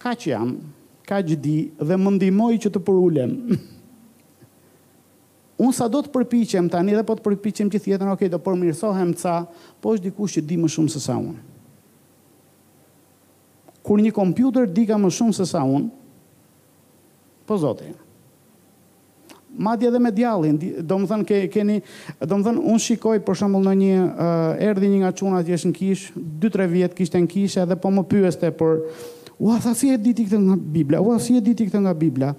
[0.03, 0.51] ka që jam,
[1.07, 3.35] ka që di, dhe më ndimoj që të përullem.
[5.65, 8.41] Unë sa do të përpichem tani, dhe po të përpichem që thjetën, okej, okay, do
[8.43, 9.37] përmirësohem ca,
[9.79, 11.53] po është dikush që di më shumë se sa unë.
[13.85, 15.93] Kur një kompjuter di ka më shumë se sa unë,
[17.47, 18.01] po zotejnë
[19.57, 21.77] madje edhe me djallin, do më thënë ke, keni,
[22.21, 25.43] do më thënë, unë shikoj për shembull në një, uh, eh, erdi një nga quna
[25.47, 28.77] që jeshtë në kishë, 2-3 vjetë kishtë në kishë edhe po më pyeste për,
[29.39, 32.31] ua, tha, si e diti këtë nga Biblia, ua, si e diti këtë nga Biblia,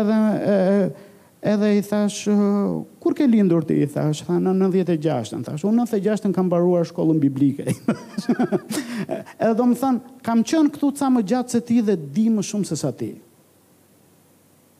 [0.00, 1.14] edhe, e,
[1.52, 2.20] edhe i thash,
[3.02, 6.52] kur ke lindur ti, i thash, tha, në 96, ën thash, unë 96 në kam
[6.52, 7.72] baruar shkollën biblike,
[9.42, 12.44] edhe do më thënë, kam qënë këtu ca më gjatë se ti dhe di më
[12.46, 13.10] shumë se sa ti.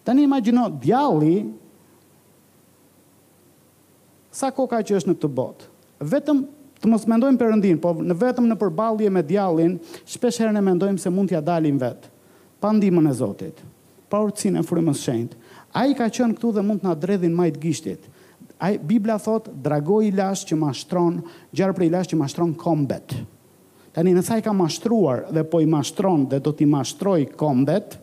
[0.03, 1.35] Tani imagjino, djalli,
[4.33, 5.69] sa koka që është në këtë botë.
[6.13, 6.39] Vetëm
[6.83, 9.77] të mos mendojmë përëndin, po në vetëm në përballje me djallin,
[10.09, 12.09] shpesh e mendojmë se mund t'ia dalim vet
[12.63, 13.57] pa ndihmën e Zotit,
[14.07, 15.39] pa urtësinë e frymës së shenjtë.
[15.81, 18.05] Ai ka qënë këtu dhe mund të na dredhin majt gishtit.
[18.63, 21.17] Ai Bibla thot, dragoj i lash që mashtron,
[21.59, 23.17] për i lash që mashtron kombet.
[23.93, 27.99] Tani nëse i ka mashtruar dhe po i mashtron dhe do t'i mashtroj kombet,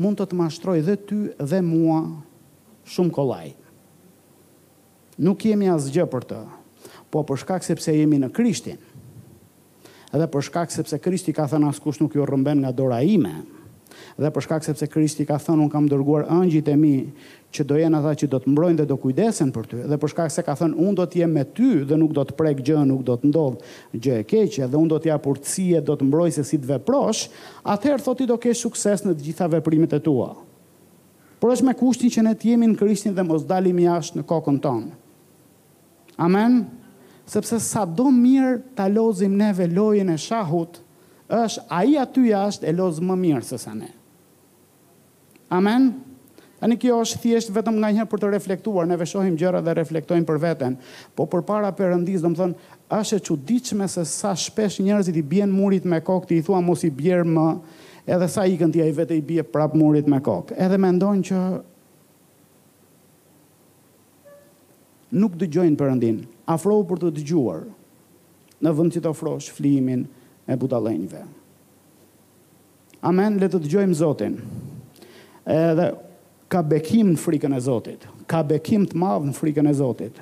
[0.00, 2.00] mund të të mashtroj dhe ty dhe mua
[2.88, 3.52] shumë kollaj
[5.18, 6.38] nuk jemi asgjë për të.
[7.10, 8.78] Po për shkak sepse jemi në Krishtin.
[10.14, 13.32] Edhe për shkak sepse Krishti ka thënë askush nuk ju rrëmben nga dora ime.
[14.20, 16.92] Dhe për shkak sepse Krishti ka thënë un kam dërguar angjit e mi
[17.52, 19.80] që do jenë ata që do të mbrojnë dhe do kujdesen për ty.
[19.90, 22.24] Dhe për shkak se ka thënë un do të jem me ty dhe nuk do
[22.28, 25.26] të prek gjë, nuk do të ndodh gjë e keqe dhe un do të jap
[25.32, 27.24] urtësi do të mbroj se si të veprosh,
[27.66, 30.30] atëherë thotë do kesh sukses në të gjitha veprimet e tua.
[31.40, 34.28] Por është me kushtin që ne të jemi në Krishtin dhe mos dalim jashtë në
[34.28, 34.88] kokën tonë.
[36.18, 36.66] Amen?
[37.28, 40.80] Sepse sa do mirë ta lozim neve lojën e shahut,
[41.28, 43.90] është aji aty jashtë e lozë më mirë se sa ne.
[45.54, 45.90] Amen?
[46.58, 49.76] A në kjo është thjeshtë vetëm nga njërë për të reflektuar, neve shohim gjëra dhe
[49.78, 50.74] reflektojmë për vetën,
[51.14, 52.66] po për para përëndisë, do më thënë,
[52.98, 56.58] është e që se sa shpesh njerëzit i bjenë murit me kokë, ti i thua
[56.60, 57.46] mos i bjerë më,
[58.06, 60.56] edhe sa i këndia i vetë i bje prapë murit me kokë.
[60.58, 61.40] Edhe me ndonë që
[65.14, 66.18] nuk dëgjojnë përëndin,
[66.50, 67.64] afrohu për të dëgjuar,
[68.64, 70.04] në vënd që të afrosh flimin
[70.50, 71.22] e butalenjve.
[73.08, 74.38] Amen, le të dëgjojmë Zotin.
[75.48, 75.90] Edhe
[76.52, 80.18] ka bekim në frikën e Zotit, ka bekim të madhë në frikën e Zotit,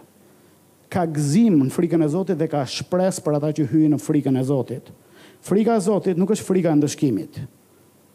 [0.92, 4.38] ka gzim në frikën e Zotit dhe ka shpres për ata që hyjnë në frikën
[4.38, 4.90] e Zotit.
[5.46, 7.40] Frika e Zotit nuk është frika e ndëshkimit.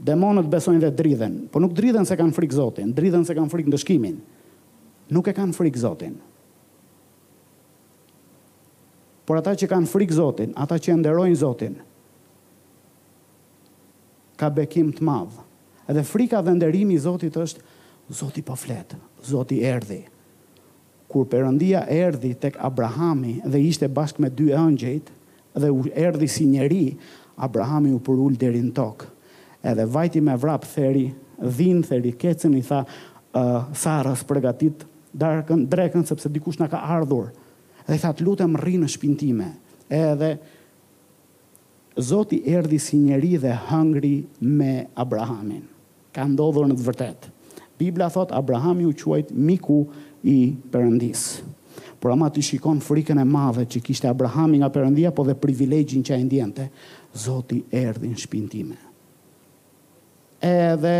[0.01, 3.71] Demonët besojnë dhe dridhen, po nuk dridhen se kanë frikë Zotin, dridhen se kanë frikë
[3.73, 4.15] ndëshkimin.
[5.11, 6.15] Nuk e kanë frikë Zotin,
[9.25, 11.75] por ata që kanë frikë Zotit, ata që nderojnë Zotin,
[14.39, 15.35] ka bekim të madh.
[15.89, 17.67] Edhe frika dhe nderimi Zotit është
[18.15, 20.01] Zoti po flet, Zoti erdhi.
[21.11, 25.09] Kur Perëndia erdhi tek Abrahami dhe ishte bashkë me dy angjëjt
[25.59, 26.85] dhe erdi erdhi si njeri,
[27.41, 29.09] Abrahami u porul deri në tokë.
[29.67, 31.05] Edhe vajti me vrap theri,
[31.41, 32.83] dhin theri kecën i tha,
[33.35, 34.85] uh, përgatit, s'përgatit,
[35.67, 37.31] drekën, sepse dikush nga ka ardhur
[37.91, 39.47] dhe i të lutem rri në shtëpinë time.
[39.91, 40.29] Edhe
[41.99, 44.13] Zoti erdhi si njeri dhe hëngri
[44.47, 45.65] me Abrahamin.
[46.15, 47.31] Ka ndodhur në të vërtetë.
[47.81, 49.81] Bibla thot Abrahami u quajt miku
[50.29, 50.37] i
[50.71, 51.41] Perëndis.
[52.01, 56.01] Por ama ti shikon frikën e madhe që kishte Abrahami nga Perëndia, po dhe privilegjin
[56.05, 56.69] që ai ndjente,
[57.13, 58.79] Zoti erdhi në shtëpinë time.
[60.41, 60.95] Edhe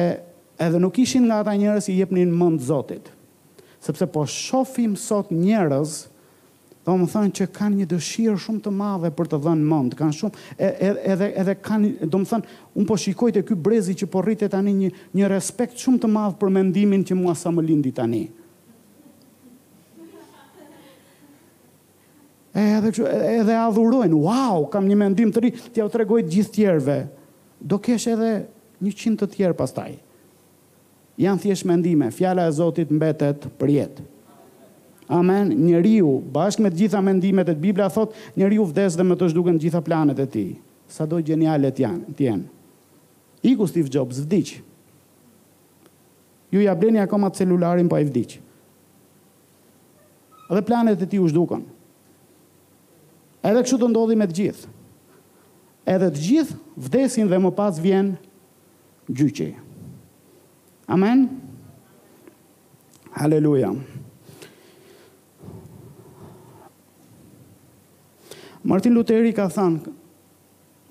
[0.61, 3.07] edhe nuk ishin nga ata njerëz që i jepnin mend Zotit.
[3.81, 6.09] Sepse po shohim sot njerëz
[6.83, 10.15] do më thënë që kanë një dëshirë shumë të madhe për të dhënë mëndë, kanë
[10.17, 10.45] shumë,
[11.13, 14.49] edhe, edhe kanë, do më thënë, unë po shikoj të kjë brezi që po rritë
[14.55, 14.89] tani një,
[15.19, 18.23] një respekt shumë të madhe për mendimin që mua sa më lindi tani.
[22.57, 22.91] Edhe,
[23.37, 26.97] edhe adhurojnë, wow, kam një mendim të ri, tja u të gjithë tjerëve,
[27.61, 28.31] do kesh edhe
[28.81, 29.93] një të tjerë pastaj.
[31.21, 34.10] Janë thjesht mendime, fjala e Zotit mbetet për jetë.
[35.11, 35.51] Amen.
[35.59, 39.57] Njeriu bashkë me të gjitha mendimet e Biblës thot, njeriu vdes dhe më të zhduken
[39.59, 40.51] të gjitha planet e tij.
[40.91, 42.45] Sado geniale të janë, të janë.
[43.51, 44.53] I ku Steve Jobs vdiq.
[46.55, 48.37] Ju ja bleni akoma të celularin pa po i vdiq.
[50.51, 51.65] Dhe planet e ti u shdukon.
[53.43, 54.71] Edhe kështu të ndodhi me të gjithë.
[55.91, 58.13] Edhe të gjithë vdesin dhe më pas vjen
[59.11, 59.51] gjyqe.
[60.91, 61.25] Amen?
[63.17, 63.73] Haleluja.
[68.61, 69.91] Martin Lutheri ka thënë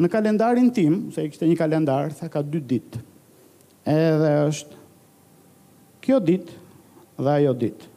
[0.01, 3.03] në kalendarin tim, se kishte një kalendar, tha ka dy ditë.
[3.91, 4.79] Edhe është
[6.07, 6.57] kjo ditë
[7.21, 7.89] dhe ajo ditë.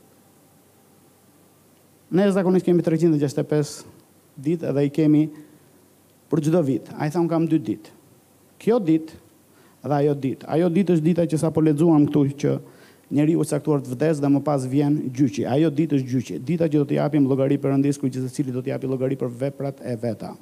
[2.14, 3.74] Ne zakonisht kemi 365
[4.46, 5.24] ditë dhe i kemi
[6.30, 6.90] për çdo vit.
[7.00, 7.96] Ai thon kam dy ditë.
[8.62, 9.18] Kjo ditë
[9.88, 10.50] dhe ajo ditë.
[10.54, 12.58] Ajo ditë është dita që sapo lexuam këtu që
[13.14, 15.46] njeri u saktuar të vdes dhe më pas vjen gjyqi.
[15.46, 16.38] Ajo ditë është gjyqi.
[16.46, 19.18] Dita që do të japim llogari për rëndis, ku që cili do të japi llogari
[19.20, 20.34] për veprat e veta.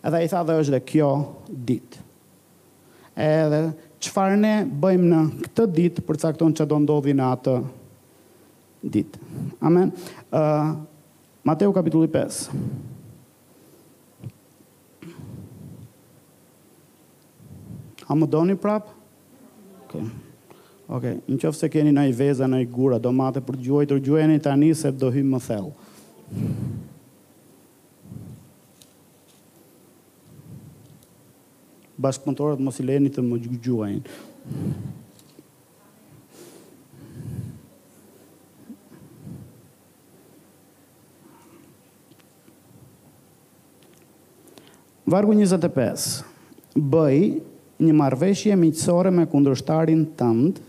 [0.00, 1.10] Edhe i tha dhe është dhe kjo
[1.50, 1.98] dit.
[3.20, 3.62] Edhe
[4.06, 7.56] çfarë ne bëjmë në këtë dit për cakton që do ndodhi në atë
[8.94, 9.18] dit.
[9.60, 9.90] Amen.
[10.30, 10.72] Uh,
[11.44, 12.54] Mateu kapitulli 5.
[18.10, 18.86] A më doni prap?
[19.86, 20.06] Okay.
[20.90, 23.86] Ok, në qofë se keni në i veza, në i gura, do mate për gjuaj,
[23.86, 26.38] të gjuaj një tani se do hy më thellë.
[32.00, 34.16] Bashkëpëntorët, mos i leni të më gjuajnë.
[45.10, 46.08] Vargu 25.
[46.78, 47.22] Bëj
[47.82, 50.66] një marveshje miqësore me kundrështarin tëndë,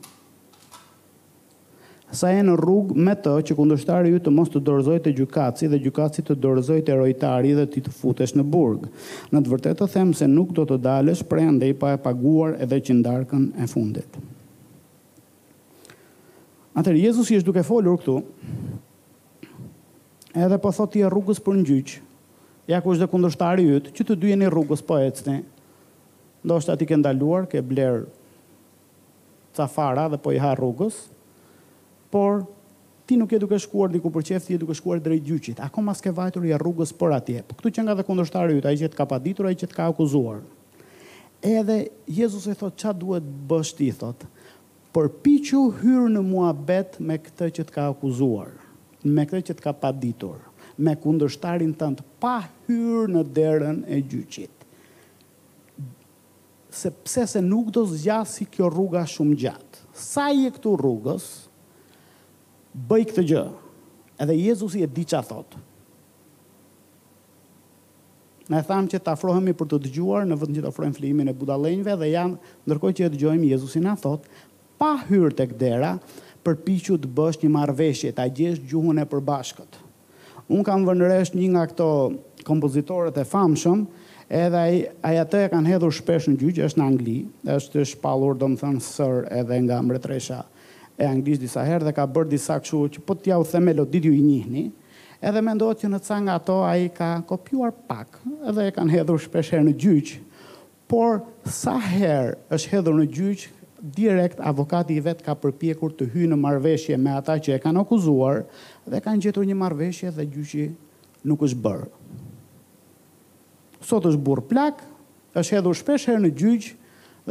[2.16, 5.70] sa e në rrugë me të që kundështari ju të mos të dorëzoj të gjukaci
[5.72, 8.88] dhe gjukaci të dorëzoj të erojtari dhe ti të futesh në burg.
[9.32, 12.00] Në të vërtet të them se nuk do të dalësh prej ande i pa e
[12.04, 14.20] paguar edhe që ndarkën e fundit.
[16.76, 18.18] Atër, Jezus i është duke folur këtu,
[20.36, 22.02] edhe po thot i e rrugës për në gjyqë,
[22.72, 25.42] ja ku është dhe kundështari ju që të dujen i rrugës po e cëni,
[26.44, 28.04] ndo është ati ke ndaluar, ke bler
[29.56, 31.06] cafara dhe po i ha rrugës,
[32.12, 32.44] por
[33.06, 35.64] ti nuk je duke shkuar diku për qeft, ti je duke shkuar drejt gjyqit.
[35.64, 37.42] Akoma s'ke vajtur i rrugës për atje.
[37.48, 39.78] Po këtu që nga dhe kundërshtari yt, ai që të ka paditur, ai që të
[39.80, 40.44] ka akuzuar.
[41.42, 44.28] Edhe Jezusi i thot ç'a duhet bësh ti, thot.
[44.94, 48.52] Përpiqu hyr në muhabet me këtë që të ka akuzuar,
[49.08, 50.36] me këtë që të ka paditur,
[50.78, 52.36] me kundërshtarin tënd pa
[52.68, 54.52] hyr në derën e gjyqit.
[56.72, 59.82] Sepse se nuk do zgjasi kjo rruga shumë gjatë.
[59.96, 61.41] Sa i e këtu rrugës,
[62.72, 63.44] bëj këtë gjë.
[64.22, 65.56] Edhe Jezusi e di çfarë thot.
[68.52, 71.36] Ne thamë që të afrohemi për të dëgjuar, në vend që të ofrojmë flimin e
[71.40, 74.26] budallënjve dhe janë ndërkohë që e dëgjojmë Jezusin na thot,
[74.82, 75.94] pa hyrë tek dera,
[76.44, 79.80] përpiqu të bësh një marrveshje, ta djesh gjuhën e përbashkët.
[80.52, 81.88] Un kam vënë një nga ato
[82.44, 83.86] kompozitorët e famshëm,
[84.32, 87.16] edhe ai ai e kanë hedhur shpesh në gjyqë, është në Angli,
[87.56, 90.42] është shpallur domethënë sër edhe nga mretresha
[91.00, 94.04] e anglisht disa herë dhe ka bërë disa këshu që po t'ja u the melodit
[94.06, 94.64] ju i njihni,
[95.22, 98.74] edhe me ndohet që në ca nga to a i ka kopjuar pak edhe e
[98.76, 100.20] kanë hedhur shpesher në gjyqë,
[100.92, 106.28] por sa herë është hedhur në gjyqë, direkt avokati i vet ka përpjekur të hyjë
[106.30, 108.44] në marrëveshje me ata që e kanë akuzuar
[108.86, 110.68] dhe kanë gjetur një marrëveshje dhe gjyqi
[111.26, 111.88] nuk është bërë.
[113.82, 114.84] Sot është burë plak,
[115.34, 116.68] është hedhur shpesh herë në gjyq,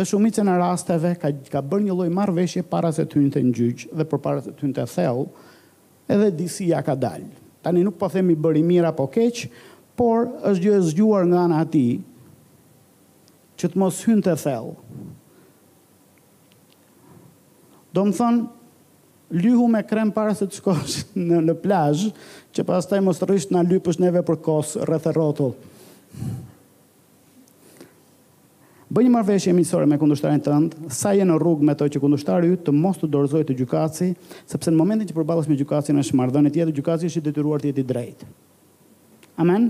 [0.00, 3.50] dhe shumicën e rasteve ka, ka bërë një loj marrveshje para se të hynte të
[3.56, 5.26] gjyq dhe përpara se të hynte të thellë,
[6.16, 7.26] edhe disi ja ka dal.
[7.60, 9.50] Tani nuk po themi bëri mira po keqë,
[10.00, 11.84] por është gjë e zgjuar nga në ati
[13.60, 14.72] që të mos hynte të thellë.
[17.92, 18.44] Do më thënë,
[19.42, 20.96] lyhu me krem para se të shkosh
[21.28, 22.08] në, në plajë,
[22.56, 25.76] që pas taj mos të rrisht në lypësh neve për kosë rrëthe rotullë.
[28.90, 32.48] Bëj një marrëveshje miqësore me kundërshtarin tënd, sa je në rrugë me të që kundërshtari
[32.56, 34.08] yt të mos të dorëzojë të gjykatësi,
[34.50, 37.68] sepse në momentin që përballesh me gjykatësin në e tjetër, gjykatësi është i detyruar të
[37.70, 38.28] jetë i drejtë.
[39.44, 39.68] Amen.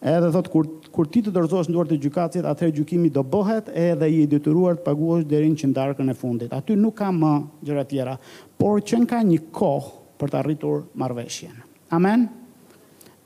[0.00, 3.68] Edhe thot kur kur ti të dorëzohesh në dorë të gjykatësit, atëherë gjykimi do bëhet
[3.78, 6.54] edhe i detyruar të paguosh deri në qendarkën e fundit.
[6.56, 7.34] Aty nuk ka më
[7.68, 8.14] gjëra tjera,
[8.58, 11.60] por që ka një kohë për të arritur marrëveshjen.
[11.94, 12.24] Amen.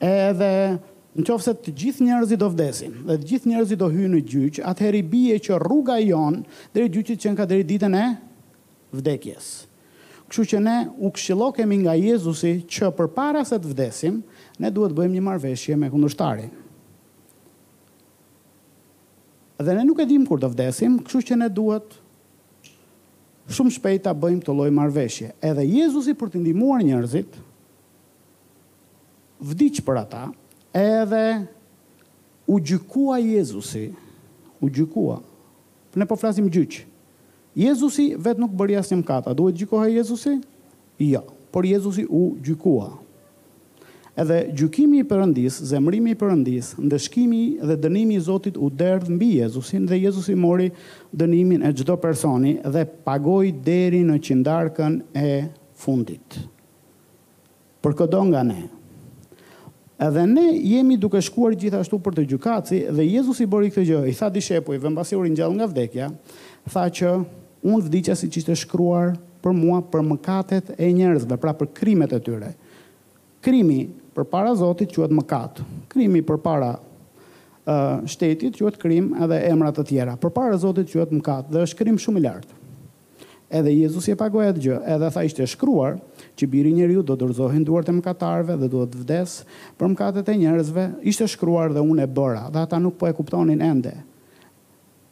[0.05, 0.51] Edhe
[1.15, 4.23] Në qofë se të gjithë njerëzit do vdesin dhe të gjithë njerëzit do hyjnë në
[4.33, 6.41] gjyq, atëherë bie që rruga jon
[6.75, 8.07] drejt gjyqit që ka deri ditën e
[8.99, 9.53] vdekjes.
[10.27, 14.19] Kështu që ne u këshilokemi nga Jezusi që përpara se të vdesim,
[14.59, 16.51] ne duhet të bëjmë një marrëveshje me kundërshtarin.
[19.65, 22.01] Dhe ne nuk e dim kur do vdesim, kështu që ne duhet
[23.55, 25.31] shumë shpejt ta bëjmë këtë lloj marrëveshje.
[25.47, 27.37] Edhe Jezusi për të ndihmuar njerëzit
[29.45, 30.27] vdiq për ata,
[30.75, 31.47] Edhe
[32.47, 33.93] u gjykua Jezusi,
[34.61, 35.21] u gjykua,
[35.95, 36.83] për ne po flasim gjyqë,
[37.55, 40.41] Jezusi vetë nuk bërja si më kata, duhet gjykoha Jezusi?
[40.99, 41.23] Ja, jo,
[41.55, 42.89] por Jezusi u gjykua.
[44.19, 49.31] Edhe gjykimi i përëndis, zemrimi i përëndis, ndëshkimi dhe dënimi i Zotit u derdhë mbi
[49.41, 50.69] Jezusin, dhe Jezusi mori
[51.15, 55.31] dënimin e gjdo personi dhe pagoj deri në qindarkën e
[55.85, 56.39] fundit.
[57.83, 58.61] Për këdo nga ne,
[60.01, 63.99] Edhe ne jemi duke shkuar gjithashtu për të gjykatësi dhe Jezus i bëri këtë gjë,
[64.11, 66.09] i tha dishepujve i u gjallë nga vdekja,
[66.67, 67.11] tha që
[67.63, 72.13] unë vdikja si që ishte shkruar për mua për mëkatet e njerëzve, pra për krimet
[72.13, 72.51] e tyre.
[73.45, 73.85] Krimi
[74.15, 75.63] për para Zotit quat mëkat,
[75.95, 81.13] krimi për para uh, shtetit quat krim edhe emrat të tjera, për para Zotit quat
[81.15, 82.59] mëkat dhe është krim shumë i lartë.
[83.55, 86.01] Edhe Jezus i e gjë, edhe tha ishte shkruar,
[86.37, 89.37] që biri njeriu do dorëzohen duart e mëkatarëve dhe do të vdes
[89.79, 93.15] për mëkatet e njerëzve, ishte shkruar dhe unë e bëra, dhe ata nuk po e
[93.15, 93.95] kuptonin ende.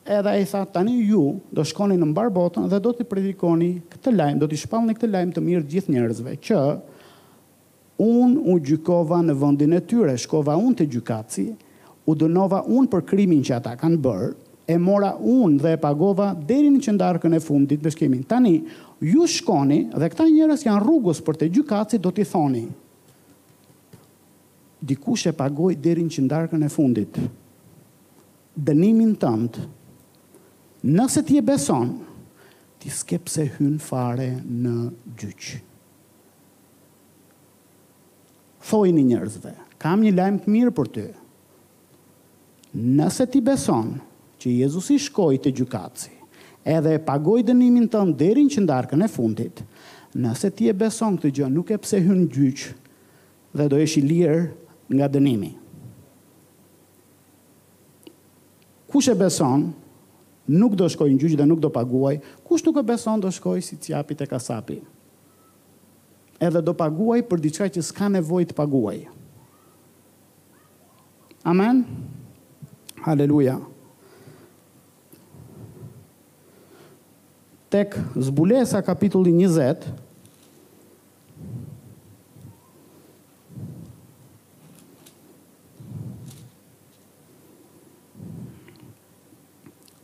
[0.03, 4.15] Edhe ai tha, tani ju do shkoni në mbar botën dhe do t'i predikoni këtë
[4.19, 6.59] lajm, do t'i shpallni këtë lajm të mirë gjithë njerëzve që
[8.03, 11.47] unë u gjykova në vendin e tyre, shkova unë te gjykatësi,
[12.11, 14.33] u dënova unë për krimin që ata kanë bërë,
[14.73, 18.63] e mora unë dhe e pagova deri në qendarkën e fundit me Tani
[19.03, 22.65] ju shkoni dhe këta njerëz janë rrugës për te gjukaci, do t'i thoni
[24.83, 27.19] dikush e pagoj deri në qendarkën e fundit
[28.67, 29.61] dënimin tënd
[30.91, 31.93] nëse ti e beson
[32.83, 34.77] ti skepse hyn fare në
[35.23, 35.53] gjyq
[38.93, 41.07] një njerëzve kam një lajm të mirë për ty
[42.97, 43.95] nëse ti beson
[44.43, 46.11] që Jezusi shkoi te gjukaci,
[46.65, 49.63] edhe e pagoj dënimin të në që ndarkën e fundit.
[50.15, 52.75] Nëse ti e beson këtë gjë, nuk e pse hynë gjyqë
[53.57, 54.43] dhe do eshi lirë
[54.93, 55.53] nga dënimi.
[58.93, 59.71] Kush e beson,
[60.53, 63.63] nuk do shkoj në gjyqë dhe nuk do paguaj, kush nuk e beson do shkoj
[63.65, 64.79] si qapit e kasapi.
[66.43, 68.99] Edhe do paguaj për diçka që s'ka nevoj të paguaj.
[71.49, 71.87] Amen?
[73.03, 73.57] Haleluja.
[77.73, 79.81] tek zbulesa kapitulli 20,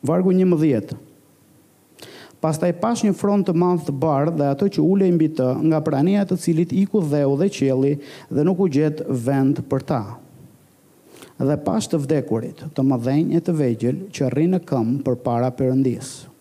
[0.00, 0.96] vargu 11.
[2.38, 5.82] Pastaj pash një front të madh të bardh dhe ato që ulej mbi të, nga
[5.84, 7.92] prania të cilit iku dheu dhe qielli
[8.30, 10.00] dhe nuk u gjet vend për ta.
[11.42, 16.38] Dhe pas të vdekurit, të mëdhenj e të vegjel që rrinë këmë këmbë përpara Perëndisë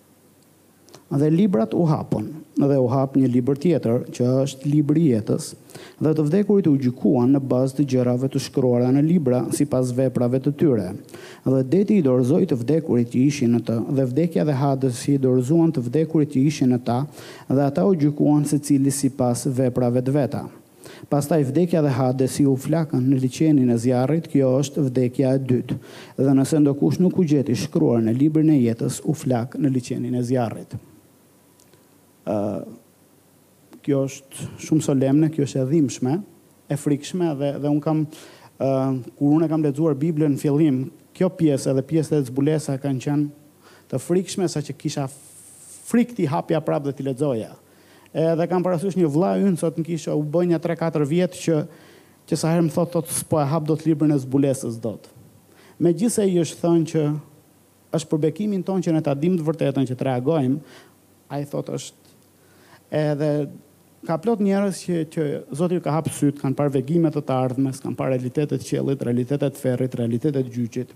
[1.07, 2.25] dhe librat u hapon,
[2.67, 5.51] dhe u hap një libër tjetër që është libri i jetës,
[6.03, 10.41] dhe të vdekurit u gjykuan në bazë të gjërave të shkruara në libra sipas veprave
[10.43, 10.87] të tyre.
[11.45, 15.21] Dhe deti i dorëzoi të vdekurit që ishin në të, dhe vdekja dhe hadësi i
[15.23, 16.99] dorëzuan të vdekurit që ishin në ta,
[17.47, 20.43] dhe ata u gjykuan secili sipas veprave të veta.
[21.09, 25.77] Pastaj vdekja dhe hadesi u flakën në liçenin e zjarrit, kjo është vdekja e dytë.
[26.17, 30.17] Dhe nëse ndokush nuk u gjeti shkruar në librin e jetës, u flak në liçenin
[30.17, 30.73] e zjarrit
[33.83, 36.17] kjo është shumë solemne, kjo është edhimshme,
[36.67, 38.01] e frikshme, dhe, dhe unë kam,
[38.59, 40.81] uh, kur unë e kam ledzuar Biblën në fillim,
[41.15, 43.45] kjo pjesë edhe pjesë dhe zbulesa kanë qenë
[43.93, 45.05] të frikshme, sa që kisha
[45.87, 47.53] frikti hapja prapë dhe të ledzoja.
[48.11, 51.39] E, dhe kam parasysh një vla unë, sot në kisha u bëj një 3-4 vjetë
[51.39, 51.55] që,
[52.27, 55.15] që sa herë më thotë të po e hapë do të e zbulesës do të.
[55.79, 57.05] Me i është thënë që
[57.95, 60.59] është bekimin ton që ne ta dimë të vërtetën që të reagojmë,
[61.39, 62.06] i thotë është
[62.91, 63.29] edhe
[64.07, 65.25] ka plot njerëz që që
[65.59, 69.01] Zoti ka hap syt, kanë parë vegjime të të ardhmes, kanë parë realitetet e qiellit,
[69.03, 70.93] realitetet e ferrit, realitetet e gjyqit.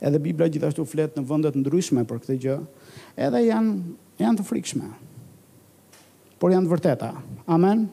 [0.00, 2.56] Edhe Bibla gjithashtu flet në vende të ndryshme për këtë gjë,
[3.28, 3.74] edhe janë
[4.20, 4.90] janë të frikshme.
[6.40, 7.10] Por janë të vërteta.
[7.52, 7.86] Amen.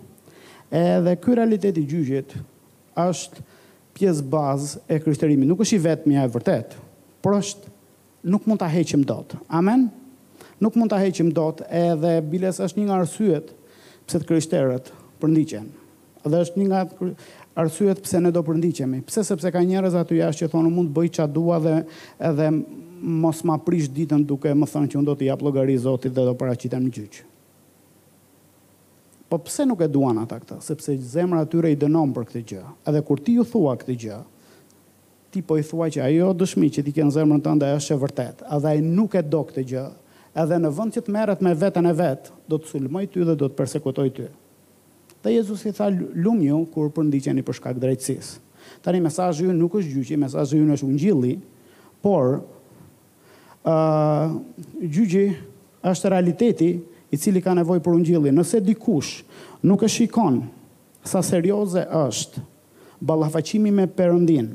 [0.76, 2.38] Edhe ky realitet i gjyqit
[3.00, 3.44] është
[3.96, 5.48] pjesë bazë e krishterimit.
[5.50, 6.76] Nuk është i vetmja e vërtet,
[7.24, 7.72] por është
[8.32, 9.36] nuk mund ta heqim dot.
[9.52, 9.90] Amen
[10.58, 13.54] nuk mund ta heqim dot edhe biles është një nga arsyet
[14.06, 14.92] pse të kryshterët
[15.22, 15.68] përndiqen.
[16.24, 16.84] Dhe është një nga
[17.64, 19.04] arsyet pse ne do përndiqemi.
[19.08, 21.76] Pse sepse ka njerëz aty jashtë që thonë mund të bëj çfarë dua dhe
[22.30, 22.50] edhe
[23.24, 26.24] mos ma prish ditën duke më thënë që unë do të jap llogari Zotit dhe
[26.28, 27.16] do paraqitem në gjyq.
[29.30, 30.60] Po pse nuk e duan ata këtë?
[30.62, 32.64] Sepse zemra atyre i dënom për këtë gjë.
[32.90, 34.20] Edhe kur ti ju thua këtë gjë,
[35.34, 38.00] ti po i thua që ajo dëshmi që ti ke në zemrën tënde është e
[38.04, 39.86] vërtet, edhe ai nuk e do këtë gjë,
[40.34, 43.36] edhe në vënd që të meret me vetën e vetë, do të sulmoj ty dhe
[43.38, 44.28] do të persekutoj ty.
[45.24, 48.34] Dhe Jezus i tha lumë ju kur përndiqeni për shkak drejtsis.
[48.84, 51.34] Tani mesaj ju nuk është gjyqi, mesaj ju në është unë gjili,
[52.04, 52.42] por
[53.70, 54.34] uh,
[54.82, 55.26] gjyqi
[55.88, 56.72] është realiteti
[57.14, 58.34] i cili ka nevoj për unë gjili.
[58.36, 59.22] Nëse dikush
[59.68, 60.42] nuk e shikon
[61.06, 62.44] sa serioze është
[63.04, 64.50] balafacimi me përëndin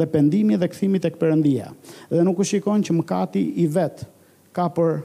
[0.00, 1.72] dhe pendimi dhe këthimi të këpërëndia
[2.10, 4.06] dhe nuk e shikon që mëkati i vetë
[4.56, 5.00] ka për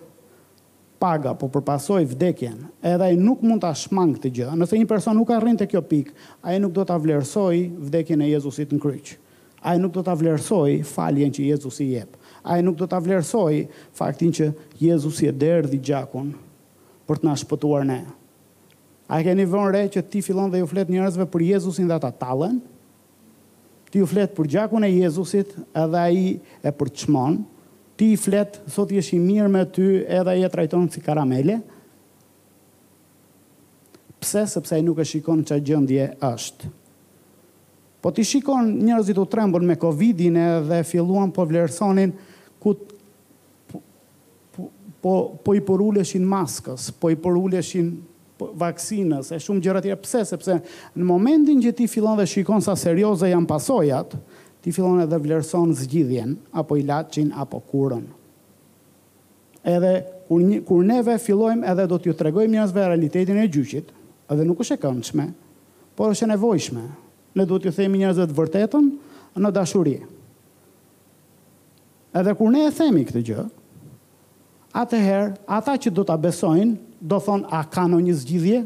[1.06, 4.54] paga, po përpasoj vdekjen, edhe ai nuk mund ta shmang këtë gjë.
[4.58, 7.60] Nëse një person nuk arrin te kjo pikë, ai nuk do ta vlerësoj
[7.92, 9.12] vdekjen e Jezusit në kryq.
[9.66, 12.18] Ai nuk do ta vlerësoj faljen që Jezusi i jep.
[12.46, 13.66] Ai nuk do ta vlerësoj
[13.98, 14.48] faktin që
[14.82, 16.32] Jezusi e derdhi gjakun
[17.10, 18.00] për të na shpëtuar ne.
[19.06, 22.10] A keni vënë re që ti fillon dhe ju flet njerëzve për Jezusin dhe ata
[22.14, 22.58] tallen?
[23.92, 26.26] Ti ju flet për gjakun e Jezusit, edhe ai
[26.66, 27.44] e përçmon,
[27.96, 31.60] ti i flet, thot jesh i mirë me ty, edhe e trajton si karamele.
[34.20, 34.46] Pse?
[34.56, 36.72] Sepse ai nuk e shikon që gjendje është.
[38.04, 42.12] Po ti shikon njerëzit u trembën me Covidin edhe filluan po vlerësonin
[42.62, 42.76] ku
[45.06, 45.14] po
[45.46, 47.92] po i poruleshin maskës, po i poruleshin
[48.40, 49.98] po, vaksinës, e shumë gjëra tjera.
[50.02, 50.24] Pse?
[50.32, 50.56] Sepse
[50.98, 54.18] në momentin që ti fillon dhe shikon sa serioze janë pasojat,
[54.66, 58.08] ti fillon edhe vlerëson zgjidhjen, apo i latëqin, apo kurën.
[59.62, 59.92] Edhe
[60.26, 63.92] kur, një, kur neve fillojmë edhe do t'ju tregojmë njësve realitetin e gjyqit,
[64.34, 65.26] edhe nuk është e këndshme,
[65.98, 66.84] por është e nevojshme.
[67.38, 68.90] Ne do t'ju themi njësve të vërtetën
[69.44, 69.96] në dashuri.
[72.18, 73.46] Edhe kur ne e themi këtë gjë,
[74.82, 76.74] atëherë, ata që do t'a besojnë,
[77.06, 78.64] do thonë, a kanë një zgjidhje?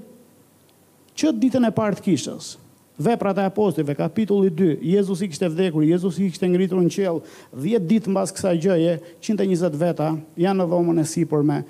[1.20, 2.54] Që ditën e partë kishës,
[3.00, 7.36] veprat e apostive, kapitulli 2, Jezus i kishte vdekur, Jezus i e ngritur në qelë,
[7.56, 11.62] dhjetë ditë mbas kësa gjëje, 120 veta, janë në dhomën e sipërme,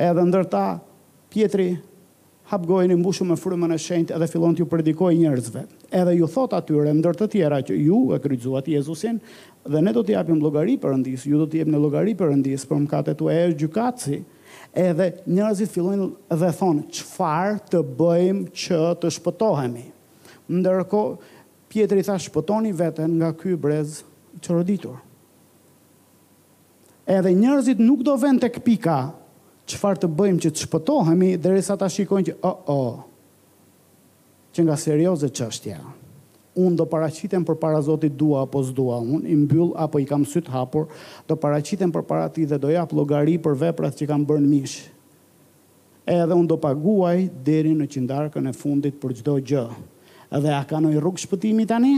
[0.00, 0.62] edhe ndërta,
[1.28, 1.68] pjetri,
[2.48, 5.66] hapgojnë i mbushu me frymën e shenjtë edhe fillon t'ju predikoj njerëzve.
[5.92, 9.18] Edhe ju thot atyre ndër të tjera që ju e kryqëzuat Jezusin
[9.68, 13.20] dhe ne do t'i japim llogari perëndis, ju do t'i jepni llogari perëndis për mëkatet
[13.20, 14.22] tuaja është
[14.78, 16.06] Edhe njerëzit fillojnë
[16.40, 19.86] dhe thonë, "Çfarë të bëjmë që të shpëtohemi?"
[20.48, 21.18] ndërko,
[21.68, 23.98] pjetëri tha shpëtoni vetën nga ky brez
[24.40, 24.96] që roditur.
[27.08, 28.98] Edhe njërzit nuk do vend të këpika
[29.68, 34.46] farë të bëjmë që të shpëtohemi, dhe resa ta shikojnë që, o, oh, o, oh,
[34.56, 35.82] që nga serioze që është ja.
[36.58, 40.24] Unë do paracitem për para zotit dua apo zdua unë, i mbyll apo i kam
[40.26, 40.88] syt hapur,
[41.28, 44.48] do paracitem për para ti dhe do jap logari për veprat që kam bërë në
[44.54, 44.88] mishë.
[46.16, 49.66] Edhe unë do paguaj deri në qindarkën e fundit për gjdo gjë
[50.32, 51.94] edhe a ka në i rrugë shpëtimi tani,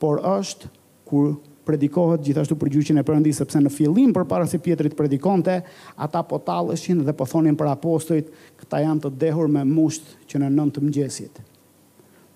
[0.00, 0.70] por është
[1.10, 1.34] kur
[1.68, 5.58] predikohet gjithashtu për gjyqin e përëndi, sepse në fillim për para se pjetrit predikonte,
[5.94, 8.30] ata po talëshin dhe po thonin për apostojt,
[8.62, 11.40] këta janë të dehur me musht që në nëndë të mgjesit.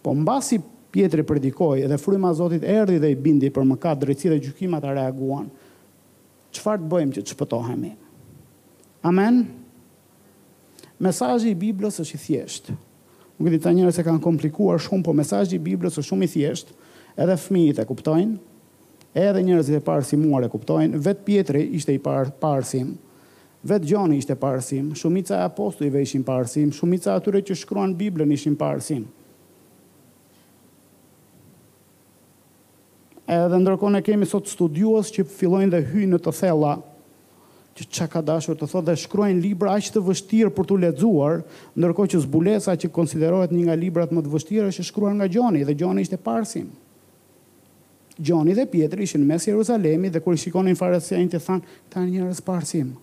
[0.04, 0.60] Po mbasi
[0.94, 4.92] pjetri predikoj edhe fryma Zotit erdi dhe i bindi për mëkat, drejtësi dhe gjykimat a
[5.00, 5.48] reaguan,
[6.54, 7.94] qëfar të bëjmë që të shpëtohemi?
[9.08, 9.40] Amen?
[11.02, 12.76] Mesajë i Biblës është i thjeshtë.
[13.44, 16.70] Nuk e di se kanë komplikuar shumë po mesazhi i Biblës është shumë i thjeshtë,
[17.20, 18.38] edhe fëmijët e kuptojnë,
[19.20, 22.94] edhe njerëzit e parsimuar e kuptojnë, vet Pietri ishte i parë parsim,
[23.68, 28.56] vet Gjoni ishte parsim, shumica e apostujve ishin parsim, shumica atyre që shkruan Biblën ishin
[28.56, 29.04] parsim.
[33.28, 36.78] Edhe ndërkohë ne kemi sot studiuës që fillojnë dhe hyjnë në të thella
[37.74, 41.40] që çka ka dashur të thotë dhe shkruajnë libra aq të vështirë për t'u lexuar,
[41.74, 45.26] ndërkohë që zbulesa që konsiderohet një nga librat më të vështira është e shkruar nga
[45.34, 46.68] Gjoni dhe Gjoni ishte parsim.
[48.18, 52.00] Gjoni dhe Pietri ishin në mes Jerusalemit dhe kur i shikonin farisejt i thanë, "Ta
[52.06, 52.94] njerëz parsim."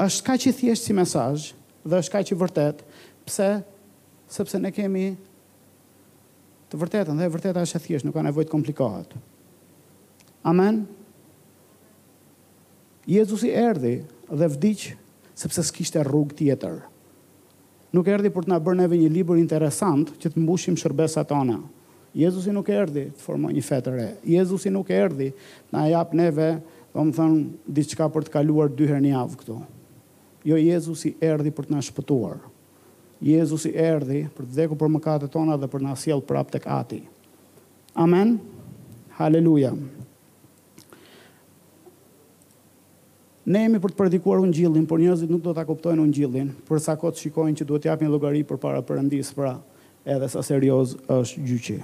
[0.00, 1.52] Është kaq i thjeshtë si mesazh
[1.84, 2.74] dhe është kaq i vërtet,
[3.26, 3.48] pse
[4.30, 5.08] sepse ne kemi
[6.70, 9.12] të vërtetën dhe e vërteta është e thjeshtë, nuk ka nevojë të komplikohet.
[10.48, 10.86] Amen.
[13.08, 14.00] Jezusi erdi
[14.32, 14.86] dhe vdiq
[15.36, 16.78] sepse s'kishte rrugë tjetër.
[17.94, 21.58] Nuk erdi për të na bërë neve një libër interesant që të mbushim shërbesat tona.
[22.16, 24.06] Jezusi nuk erdi të formoj një fetë re.
[24.26, 26.48] Jezusi nuk erdi të na jap neve,
[26.96, 29.58] thënë diçka për të kaluar dy herë në javë këtu.
[30.48, 32.40] Jo Jezusi erdi për të na shpëtuar.
[33.24, 36.68] Jezusi erdi për të vdeku për mëkatet tona dhe për të na sjellë prapë tek
[36.80, 37.02] Ati.
[38.00, 38.36] Amen.
[39.18, 39.74] Hallelujah.
[43.48, 46.94] Ne jemi për të predikuar ungjillin, por njerëzit nuk do ta kuptojnë ungjillin, për sa
[47.00, 48.98] kohë shikojnë që duhet t'japin llogari për para për
[49.36, 49.54] pra,
[50.04, 51.76] edhe sa serioz është gjyqi.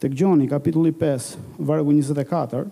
[0.00, 1.30] Tek Gjoni kapitulli 5,
[1.70, 2.66] vargu 24.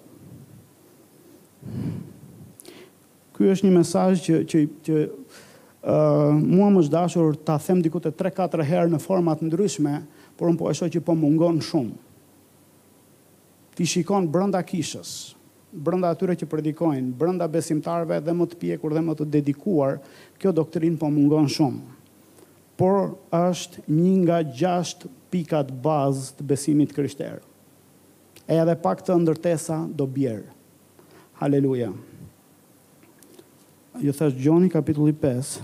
[3.38, 8.00] Ky është një mesazh që që që uh, mua më është dashur ta them diku
[8.00, 10.02] të 3-4 herë në forma të ndryshme,
[10.36, 11.96] por un po e shoj që po mungon shumë.
[13.72, 15.16] Ti shikon brenda kishës
[15.72, 19.98] brënda atyre që predikojnë, brënda besimtarve dhe më të pjekur dhe më të dedikuar,
[20.40, 21.82] kjo doktrin po mungon shumë.
[22.78, 27.40] Por është një nga gjasht pikat bazë të besimit kryshterë.
[28.48, 30.46] E edhe pak të ndërtesa do bjerë.
[31.42, 31.90] Haleluja.
[33.98, 35.58] Ju thash Gjoni kapitulli 5,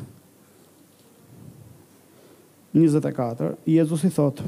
[2.75, 4.43] 24, Jezus i thotë,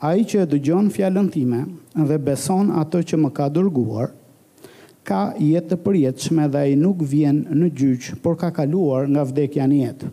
[0.00, 1.58] A i që e dëgjon fjallën time
[2.08, 4.14] dhe beson ato që më ka dërguar,
[5.04, 9.24] ka jetë të shme dhe a i nuk vjen në gjyqë, por ka kaluar nga
[9.28, 10.08] vdekja një jetë.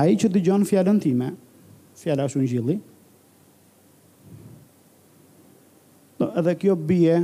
[0.00, 1.28] A i që dëgjon fjallën time,
[2.00, 2.78] fjalla shumë gjilli,
[6.32, 7.18] edhe kjo bie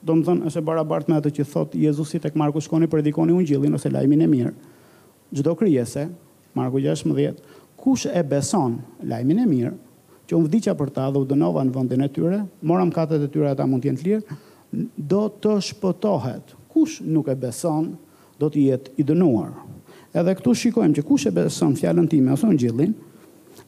[0.00, 3.02] do më thënë është e barabart me atë që thotë, Jezusi tek Marku shkoni për
[3.04, 4.54] edhikoni unë gjillin ose lajmin e mirë,
[5.36, 6.06] gjdo kryese,
[6.56, 7.42] Marku 16,
[7.80, 8.76] kush e beson
[9.08, 9.72] lajmin e mirë,
[10.28, 13.28] që unë vdicja për ta dhe u dënova në vëndin e tyre, moram katët e
[13.32, 14.38] tyre ata mund të t'lirë,
[15.12, 16.52] do të shpëtohet.
[16.70, 17.88] Kush nuk e beson,
[18.38, 19.50] do të jetë i dënuar.
[20.14, 22.92] Edhe këtu shikojmë që kush e beson fjallën time ose oson gjillin,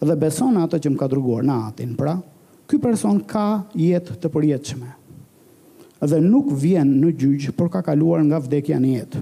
[0.02, 2.14] dhe beson atë që më ka druguar në atin, pra,
[2.70, 3.48] ky person ka
[3.78, 4.98] jetë të përjetëshme
[6.02, 9.20] dhe nuk vjen në gjyqë, por ka kaluar nga vdekja një jetë.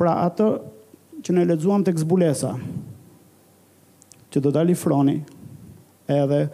[0.00, 0.46] Pra, atë
[1.24, 2.54] që ne lexuam tek zbulesa
[4.32, 5.20] që do ta lifroni
[6.12, 6.46] edhe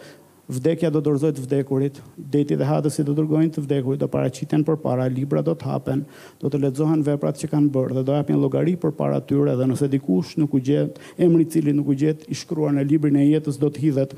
[0.53, 5.39] vdekja do dorëzohet vdekurit, deti dhe hadësi do dërgojnë të vdekurit, do paraqiten përpara, libra
[5.41, 6.01] do të hapen,
[6.41, 9.87] do të lexohen veprat që kanë bërë dhe do japin llogari përpara tyre dhe nëse
[9.95, 13.29] dikush nuk u gjet, emri i cili nuk u gjet i shkruar në librin e
[13.29, 14.15] jetës do të hidhet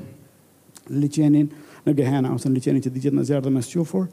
[0.90, 1.46] liçenin
[1.86, 4.08] në Gehenna ose në liçenin që digjet në zjarr dhe mes qufur.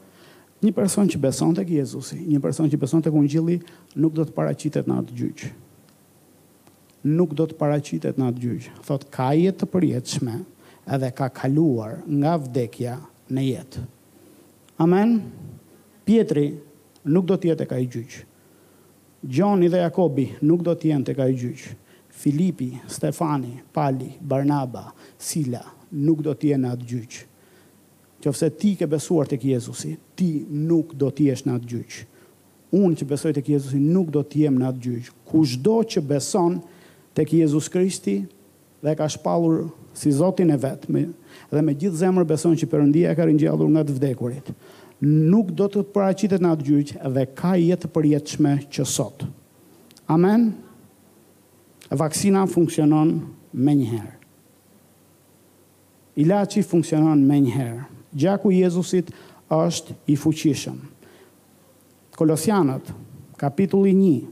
[0.62, 3.58] Një person që beson tek Jezusi, një person që beson tek Ungjilli,
[3.98, 5.46] nuk do të paraqitet në atë gjyq
[7.04, 8.76] nuk do të paracitet në atë gjyqë.
[8.86, 10.38] Thot, ka jetë të përjetëshme
[10.96, 12.96] edhe ka kaluar nga vdekja
[13.34, 13.82] në jetë.
[14.82, 15.18] Amen.
[16.04, 16.48] Pietri
[17.04, 18.24] nuk do të jetë e ka i gjyqë.
[19.24, 21.76] Gjoni dhe Jakobi nuk do të jenë ka i gjyqë.
[22.14, 24.88] Filipi, Stefani, Pali, Barnaba,
[25.18, 27.22] Sila nuk do të jenë atë gjyqë.
[28.24, 32.04] Qofse ti ke besuar të kjezusi, ti nuk do të jesh në atë gjyqë.
[32.74, 35.58] Unë që besoj të kjezusi nuk do të jem në atë gjyqë.
[35.64, 36.60] do që beson,
[37.14, 38.26] tek Jezus Krishti
[38.82, 41.04] dhe ka shpalur si Zotin e vetë me,
[41.50, 44.50] dhe me gjithë zemër beson që përëndia e ka rinjallur nga të vdekurit.
[45.04, 49.24] Nuk do të praqitet nga të gjyqë dhe ka jetë përjetëshme që sot.
[50.10, 50.50] Amen?
[51.88, 53.14] Vaksina funksionon
[53.54, 54.12] me njëherë.
[56.24, 57.86] Ilaci funksionon me njëherë.
[58.14, 59.08] Gjaku Jezusit
[59.50, 60.76] është i fuqishëm.
[62.14, 62.92] Kolosianët,
[63.40, 64.22] kapitulli 1,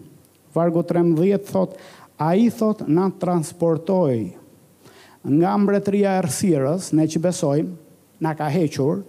[0.55, 1.79] vargo 13, thotë,
[2.23, 4.15] A i thot në transportoj
[5.27, 7.73] nga mbretëria e rësirës, ne që besojmë,
[8.23, 9.01] në ka hequr,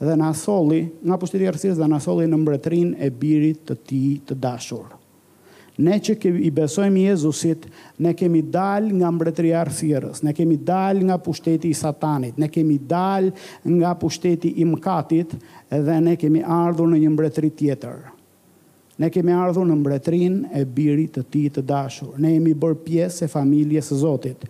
[0.00, 4.00] dhe në soli, nga pushtetja rësirës dhe në soli në mbretërin e birit të ti
[4.30, 4.86] të dashur.
[5.84, 7.66] Ne që i besojmë Jezusit,
[8.00, 12.78] ne kemi dal nga mbretëria rësirës, ne kemi dal nga pushteti i satanit, ne kemi
[12.80, 13.28] dal
[13.66, 15.36] nga pushteti i mkatit,
[15.68, 18.13] dhe ne kemi ardhur në një mbretëri tjetër.
[19.00, 22.12] Ne kemi ardhur në mbretrin e birit të ti të dashur.
[22.22, 24.44] Ne jemi bërë pjesë e familje së Zotit.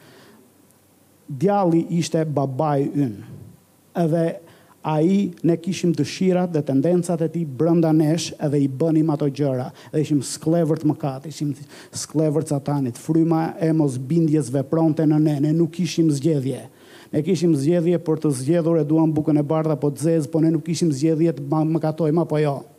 [1.28, 3.28] Djali ishte babaj ynë.
[4.05, 4.24] Edhe
[4.84, 5.16] a i
[5.49, 9.70] ne kishim dëshirat dhe tendencat e ti brënda nesh edhe i bënim ato gjëra.
[9.95, 11.55] Edhe ishim sklevërt më katë, ishim
[12.05, 13.01] sklevërt satanit.
[13.01, 16.66] Fryma e mos bindjes vepronte në ne, ne nuk ishim zgjedhje.
[17.16, 20.42] Ne kishim zgjedhje për të zgjedhur e duam bukën e bardha po të zezë, po
[20.45, 22.59] ne nuk kishim zgjedhje të më katojma apo jo.
[22.61, 22.72] Ja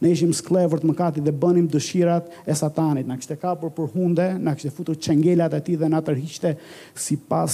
[0.00, 3.06] Ne ishim sklevër të mëkatit dhe bënim dëshirat e satanit.
[3.10, 5.98] Na kështë e kapur për hunde, na kështë e futur çengelat e ti dhe na
[6.06, 6.52] tërhiqte
[6.94, 7.52] si pas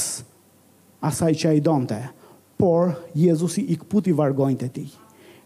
[1.00, 2.08] asaj që a i
[2.56, 4.84] Por, Jezusi i këputi vargojnë të ti,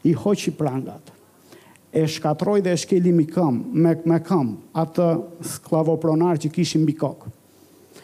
[0.05, 1.09] i hoqi prangat,
[1.90, 5.07] e shkatroj dhe e shkeli mi këm, me, me këm, atë
[5.57, 7.24] sklavopronar që kishim bikok.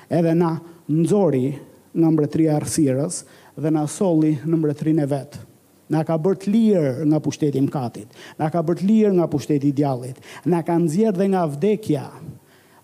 [0.09, 0.55] Edhe na
[0.88, 1.51] nëzori
[1.95, 3.22] në mbretëria e arsirës
[3.61, 5.45] dhe na soli në mbretërinë e vetë.
[5.91, 8.09] Na ka bërt lirë nga pushteti i mkatit,
[8.39, 10.16] na ka bërt lirë nga pushteti i djallit,
[10.49, 12.05] na ka nxjerr dhe nga vdekja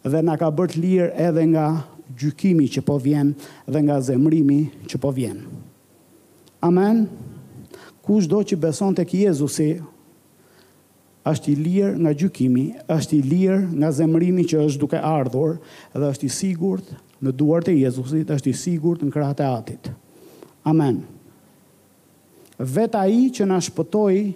[0.05, 1.67] dhe na ka bërt lirë edhe nga
[2.21, 3.33] gjykimi që po vjen
[3.73, 5.39] dhe nga zemrimi që po vjen.
[6.61, 7.07] Amen.
[8.05, 9.71] Kush do që beson tek Jezusi
[11.25, 15.57] është i lirë nga gjykimi, është i lirë nga zemrimi që është duke ardhur
[15.95, 19.91] dhe është i sigurt në duart e Jezusit, është i sigurt në krahët e Atit.
[20.65, 21.01] Amen
[22.61, 24.35] vet ai që na shpëtoi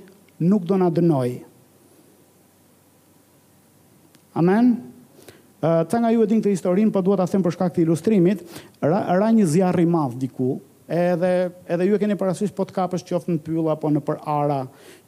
[0.49, 1.37] nuk do na dënoj.
[4.41, 4.70] Amen.
[5.64, 7.85] Uh, ca nga ju e din këtë historin, po duhet ta them për shkak të
[7.85, 8.41] ilustrimit,
[8.85, 10.59] ra, ra një zjarri madh diku,
[10.89, 11.31] edhe
[11.64, 14.59] edhe ju e keni parasysh po të kapësh qoftë në pyll apo në për ara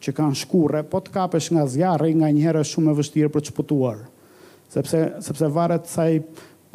[0.01, 3.43] që kanë shkure, po të kapësh nga zjarri nga një herë shumë e vështirë për
[3.45, 3.99] të shpëtuar.
[4.73, 6.17] Sepse sepse varet sa i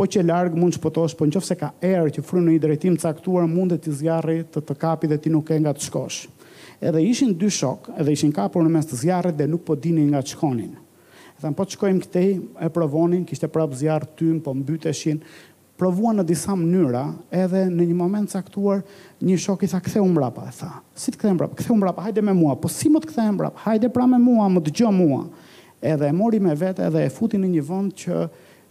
[0.03, 2.96] po që larg mund të shpotosh, po nëse ka erë që fryn në një drejtim
[2.98, 6.24] caktuar, mund të ti zjarri, të të kapi dhe ti nuk e nga të shkosh.
[6.82, 10.09] Edhe ishin dy shok, edhe ishin kapur në mes të zjarrit dhe nuk po dinin
[10.11, 10.72] nga ç'konin.
[10.74, 12.28] E thënë po shkojmë këtej,
[12.66, 15.22] e provonin, kishte prap zjarr tym, po mbyteshin.
[15.78, 17.05] Provuan në disa mënyra,
[17.44, 18.82] edhe në një moment caktuar,
[19.22, 20.72] një shok i tha ktheu mbrapa, tha.
[20.98, 21.61] Si të kthehem mbrapa?
[21.62, 23.62] Ktheu mbrapa, hajde me mua, po si më të kthehem mbrapa?
[23.70, 25.22] Hajde pra me mua, më dëgjoj mua
[25.82, 28.18] edhe e mori me vete edhe e futi në një vënd që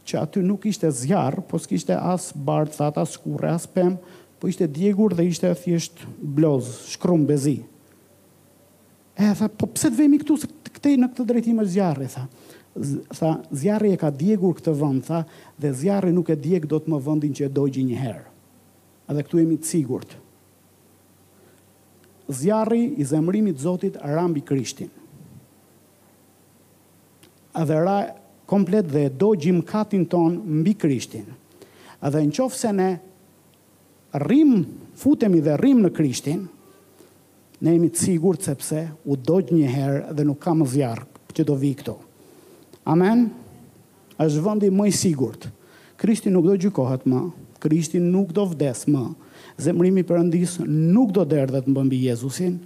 [0.06, 3.96] që aty nuk ishte zjarr, po s'kishte as bardha, as kurrë, as pem,
[4.42, 7.60] po ishte djegur dhe ishte thjesht bloz, shkrum bezi.
[9.22, 12.26] E tha, po pse të vemi këtu se këtej në këtë drejtim është zjarri, tha.
[12.72, 13.32] Z tha,
[13.62, 15.22] zjarri e ka djegur këtë vend, tha,
[15.62, 18.24] dhe zjarri nuk e djeg dot më vendin që e dogji një herë.
[19.12, 20.18] Edhe këtu jemi të sigurt.
[22.32, 24.90] Zjarri i zemrimit Zotit Rambi Krishtin.
[27.52, 27.98] dhe ra
[28.52, 31.24] komplet dhe do gjimkatin ton mbi Krishtin.
[32.04, 32.90] Dhe në qofë se ne
[34.20, 34.58] rrim,
[35.00, 36.42] futemi dhe rrim në Krishtin,
[37.64, 41.56] ne jemi të sigur sepse u doj një herë dhe nuk kam zjarë që do
[41.56, 41.74] vi
[42.84, 43.30] Amen?
[44.22, 45.48] është vëndi më i sigurt.
[45.98, 47.22] Krishti nuk do gjykohet më,
[47.62, 49.16] Krishti nuk do vdes më,
[49.58, 52.60] zemrimi përëndis nuk do derdhet më bëmbi Jezusin,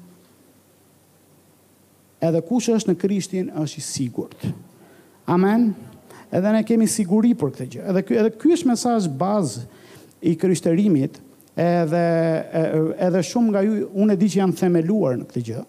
[2.21, 4.47] edhe kush është në Krishtin është i sigurt.
[5.27, 5.73] Amen.
[6.33, 7.83] Edhe ne kemi siguri për këtë gjë.
[7.89, 9.61] Edhe ky edhe ky është mesazh bazë
[10.29, 11.17] i krishterimit,
[11.57, 12.01] edhe
[13.07, 15.63] edhe shumë nga ju unë e di që janë themeluar në këtë gjë.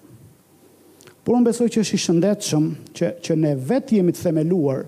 [1.26, 2.66] Por unë besoj që është i shëndetshëm
[3.00, 4.84] që që ne vetë jemi të themeluar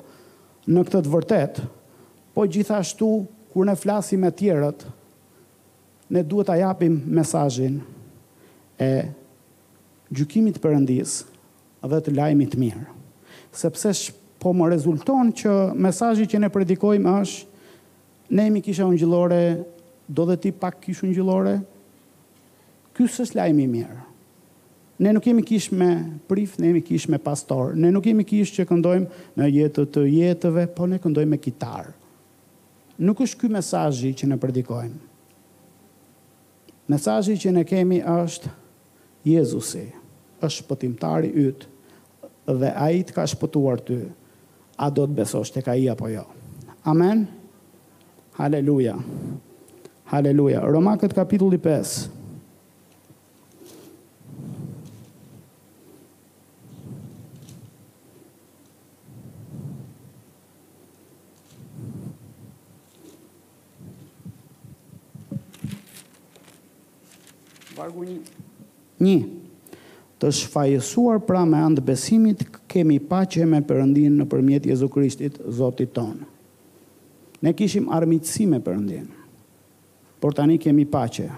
[0.69, 1.63] në këtë të vërtet,
[2.37, 3.09] po gjithashtu
[3.55, 4.85] kur ne flasim me tjerët,
[6.15, 7.81] ne duhet ta japim mesazhin
[8.81, 8.91] e
[10.13, 11.21] gjykimit të Perëndis
[11.89, 12.87] dhe të lajmit të mirë.
[13.55, 17.65] Sepse shpesh po më rezulton që mesajji që ne predikojmë është,
[18.39, 19.41] ne mi kisha unë gjillore,
[20.09, 21.55] do dhe ti pak kishë unë gjillore,
[22.97, 24.05] kësë është lajmi mirë.
[24.99, 25.91] Ne nuk jemi kishë me
[26.31, 30.07] prif, ne jemi kishë me pastor, ne nuk jemi kishë që këndojmë në jetët të
[30.11, 31.93] jetëve, po ne këndojmë me kitarë.
[32.99, 34.99] Nuk është këj mesajji që ne predikojmë.
[36.91, 38.51] Mesajji që ne kemi është
[39.29, 39.85] Jezusi,
[40.43, 41.69] është pëtimtari ytë,
[42.63, 44.18] dhe a i të ka shpëtuar të ytë
[44.79, 46.23] a do të besosh të ka i apo jo.
[46.87, 47.27] Amen.
[48.39, 48.95] Haleluja.
[50.09, 50.61] Haleluja.
[50.63, 52.07] Roma këtë kapitulli 5.
[67.79, 68.19] Vargu një.
[68.99, 69.19] Një
[70.19, 72.41] të shfajësuar pra me andë besimit,
[72.71, 76.27] kemi pache me përëndin në përmjet Jezu Krishtit, Zotit tonë.
[77.47, 79.05] Ne kishim armiqësi me përëndin,
[80.19, 81.29] por tani kemi pache.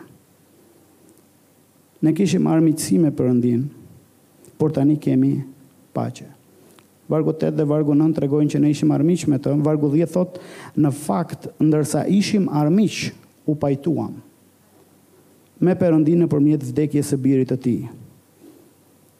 [2.02, 3.66] Ne kishim armiqësi me përëndin,
[4.56, 5.34] por tani kemi
[5.92, 6.28] pache.
[7.10, 9.52] Vargu 8 dhe vargu 9 tregojnë që ne ishim armiq me të.
[9.66, 10.38] Vargu 10 thot,
[10.78, 13.10] në fakt, ndërsa ishim armiq,
[13.50, 14.12] u pajtuam
[15.60, 17.74] me përëndin në përmjet vdekje së birit të ti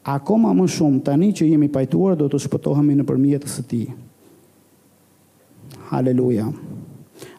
[0.05, 3.81] ma më shumë tani që jemi pajtuar do të shpëtohemi në përmjetë së ti.
[5.93, 6.49] Haleluja.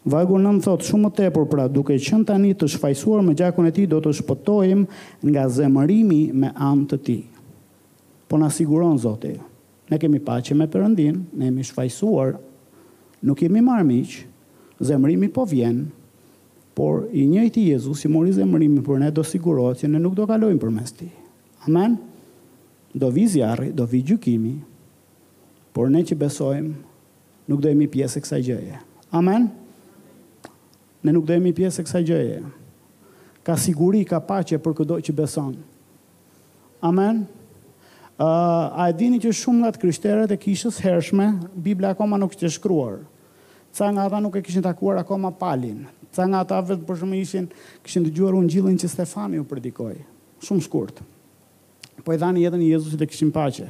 [0.06, 3.72] Vajgur nëmë thotë shumë të tepur pra duke qënë tani të shfajsuar me gjakun e
[3.74, 4.84] ti do të shpëtohim
[5.26, 7.18] nga zemërimi me anë të ti.
[8.30, 9.36] Po në siguron, zote,
[9.92, 12.36] ne kemi pache me përëndin, ne jemi shfajsuar,
[13.26, 14.24] nuk jemi marë miqë,
[14.82, 15.86] zemërimi po vjenë,
[16.78, 20.26] por i njëjti Jezus i mori zemërimi për ne do sigurohet që ne nuk do
[20.30, 21.10] kalojmë për mes ti.
[21.66, 21.68] Amen?
[21.68, 22.00] Amen?
[22.94, 24.58] do vi zjarri, do vi gjykimi,
[25.72, 26.72] por ne që besojmë,
[27.48, 28.80] nuk do pjesë e kësaj gjëje.
[29.16, 29.48] Amen?
[31.04, 32.42] Ne nuk do pjesë e kësaj gjëje.
[33.48, 35.56] Ka siguri, ka pache për këdo që beson.
[36.84, 37.26] Amen?
[38.22, 42.36] Uh, a e dini që shumë nga të kryshteret e kishës hershme, Biblia akoma nuk
[42.38, 43.00] që shkruar.
[43.74, 45.88] Ca nga ata nuk e kishin takuar akoma palin.
[46.14, 47.48] Ca nga ata vetë për shumë ishin,
[47.82, 49.96] kishin të gjuar unë gjilin që Stefani u predikoj.
[50.44, 51.08] Shumë shkurtë
[52.04, 53.68] po e dhanë jetën Jezusit dhe kishin paqe.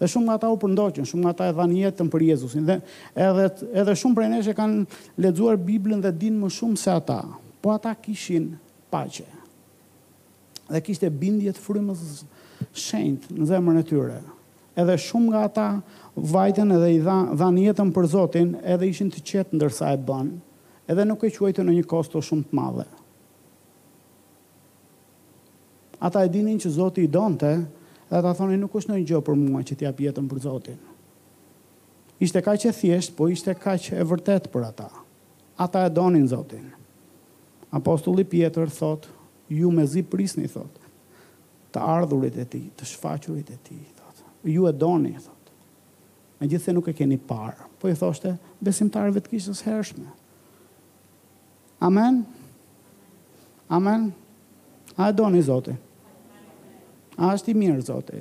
[0.00, 2.66] Dhe shumë nga ata u përndoqën, shumë nga ata e dhanë jetën për Jezusin.
[2.68, 2.76] Dhe
[3.14, 3.46] edhe
[3.82, 4.84] edhe shumë prej nesh e kanë
[5.26, 7.20] lexuar Biblën dhe dinë më shumë se ata,
[7.62, 8.52] po ata kishin
[8.92, 9.26] paqe.
[10.72, 12.04] Dhe kishte bindje të frymës
[12.86, 14.20] shenjtë në zemrën e tyre.
[14.74, 15.68] Edhe shumë nga ata
[16.16, 20.32] vajten edhe i dhanë jetën për Zotin, edhe ishin të qetë ndërsa e bën,
[20.90, 22.88] edhe nuk e quajtën në një kosto shumë të madhe
[25.98, 27.50] ata e dinin që Zoti i donte,
[28.10, 30.78] dhe ata thonin nuk është ndonjë gjë për mua që t'jap jetën për Zotin.
[32.22, 34.88] Ishte kaq e thjesht, po ishte kaq e vërtet për ata.
[35.58, 36.70] Ata e donin Zotin.
[37.74, 39.08] Apostulli Pjetër thot,
[39.50, 40.74] ju me zi prisni, thot,
[41.74, 45.50] të ardhurit e ti, të shfaqurit e ti, thot, ju e doni, thot.
[46.38, 50.06] Me gjithë nuk e keni parë, po i thoshte, besimtarëve të kishës hershme.
[51.82, 52.22] Amen?
[52.22, 52.30] Amen?
[53.74, 54.10] Amen?
[54.94, 55.74] A e doni, Zote?
[57.18, 58.18] A është i mirë, Zoti.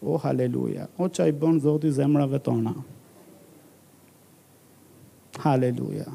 [0.00, 0.86] O, oh, haleluja.
[1.00, 2.72] O, që a i bënë, zemrave tona?
[5.42, 6.06] Haleluja.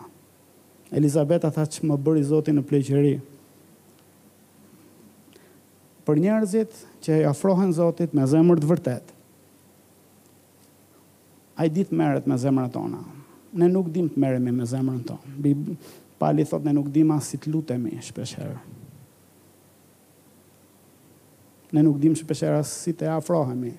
[0.92, 3.16] Elizabeta tha që më bëri Zote në pleqëri.
[6.06, 9.12] Për njerëzit që i afrohen Zotit me zemër të vërtet,
[11.62, 13.04] a i ditë meret me zemrë tona.
[13.54, 15.56] Ne nuk dim të meremi me zemrën tonë.
[16.22, 18.58] Pali thot ne nuk dim asit lutemi shpesherë
[21.72, 23.74] ne nuk dim shpeshera si të afrohemi.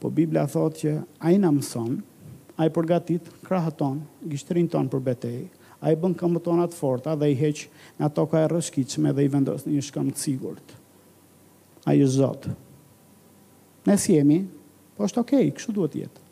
[0.00, 1.98] Po Biblia thot që a i në mëson,
[2.58, 5.38] a i përgatit, krahëton, gishtërin ton për betej,
[5.78, 7.66] a i bën këmë tonat forta dhe i heq
[8.00, 10.74] nga toka e rëshkicme dhe i vendos një shkëm të sigurt.
[11.86, 12.48] A i zot.
[13.86, 14.40] Ne si jemi,
[14.96, 16.24] po është okej, okay, kështu duhet jetë.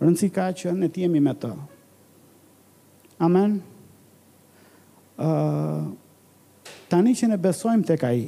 [0.00, 1.52] Rëndësi ka që ne të jemi me të.
[3.22, 3.58] Amen.
[5.20, 5.92] Uh,
[6.90, 8.26] tani që ne besojmë tek ka i,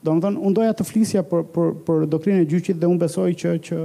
[0.00, 3.02] Do më thënë, unë doja të flisja për, për, për doktrinë e gjyqit dhe unë
[3.02, 3.80] besoj që, që,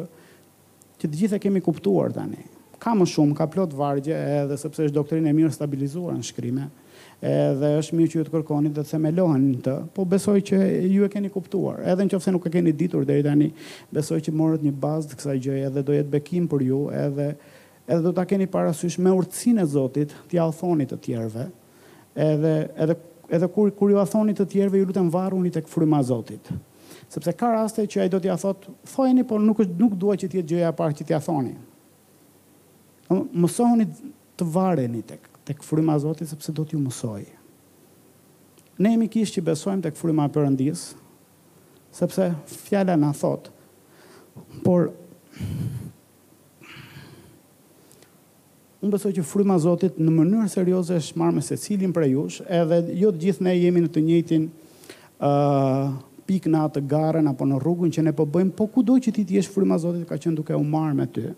[1.02, 2.40] që të gjithë e kemi kuptuar tani.
[2.80, 6.70] Ka më shumë, ka plot vargje edhe sepse është doktrinë e mirë stabilizuar në shkrime
[7.26, 10.58] edhe është mirë që ju të kërkoni dhe të themelohen në të, po besoj që
[10.94, 11.80] ju e keni kuptuar.
[11.88, 13.48] Edhe në qofse nuk e keni ditur dhe i tani,
[13.96, 17.30] besoj që morët një bazë të kësaj gjëje edhe do jetë bekim për ju edhe,
[17.88, 21.48] edhe do të keni parasysh me urtsin e Zotit të jalfonit të tjerve
[22.28, 22.54] edhe,
[22.84, 23.00] edhe
[23.30, 26.50] edhe kur kur ju a thoni të tjerëve ju lutem varruni tek fryma e Zotit.
[27.10, 30.28] Sepse ka raste që ai do t'ia thot, thojeni por nuk është nuk dua që
[30.30, 31.56] të jetë gjëja e parë që t'ia thoni.
[33.10, 33.88] Domthonë mësoni
[34.38, 37.22] të vareni tek tek fryma e Zotit sepse do t'ju mësoj.
[38.82, 40.88] Ne jemi kish që besojmë tek fryma e Perëndis,
[41.94, 43.52] sepse fjala na thot.
[44.66, 44.90] Por
[48.86, 52.78] unë besoj që fryma Zotit në mënyrë serioze është marrë me secilin prej jush, edhe
[53.00, 57.46] jo të gjithë ne jemi në të njëjtin ë uh, pikë në atë garën apo
[57.48, 60.18] në rrugën që ne po bëjmë, po kudo që ti të jesh fryma Zotit ka
[60.22, 61.32] qenë duke u marrë me ty.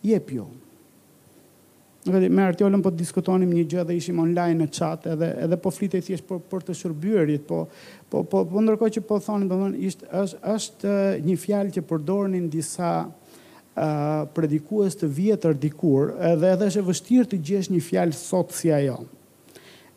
[0.05, 0.47] Jep ju.
[2.05, 5.71] Vetëm me Artiolën po diskutonim një gjë dhe ishim online në chat edhe edhe po
[5.73, 7.59] flitej thjesht për për të shërbyerit, po
[8.13, 11.81] po po, po ndërkohë që po thonin, domthon ishte është është eh, një fjalë që
[11.89, 13.89] përdornin disa uh,
[14.37, 18.69] predikues të vjetër dikur, edhe edhe është e vështirë të gjesh një fjalë sot si
[18.77, 18.99] ajo.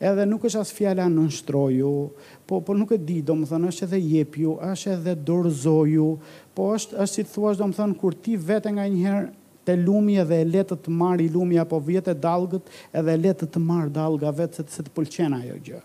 [0.01, 1.93] Edhe nuk është as fjala në nështroju,
[2.49, 6.09] po, po nuk e di, do më thënë, është edhe jepju, është edhe dorëzoju,
[6.57, 9.29] po është, është si të thuash, do më thënë, kur ti vete nga njëherë
[9.69, 13.19] te lumi edhe e letë të marë i lumi apo vjetë e dalgët edhe e
[13.25, 15.81] letë të marë dalga vetë se të, se të pëlqen ajo gjë.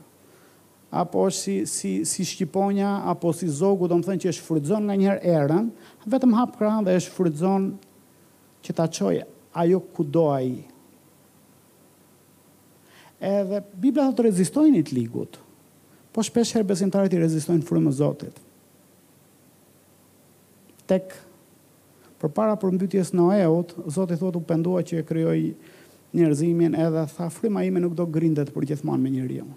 [1.01, 4.95] Apo si, si, si shqiponja, apo si Zogu, do më thënë që e shfrydzon nga
[5.01, 5.67] njerë erën,
[6.13, 7.65] vetëm hapë kra dhe e shfrydzon
[8.63, 9.25] që ta qojë
[9.65, 10.63] ajo ku do aji.
[13.19, 15.41] Edhe Biblia të rezistojnë i të ligut,
[16.15, 18.39] po shpesh herë besimtarët i rezistojnë frumë zotit.
[20.91, 21.11] Tek
[22.24, 25.39] për para për mbytjes në eot, Zotë thotë u pendua që e kryoj
[26.15, 27.28] njerëzimin edhe tha
[27.67, 29.49] ime nuk do grindet për gjithmonë me një rion.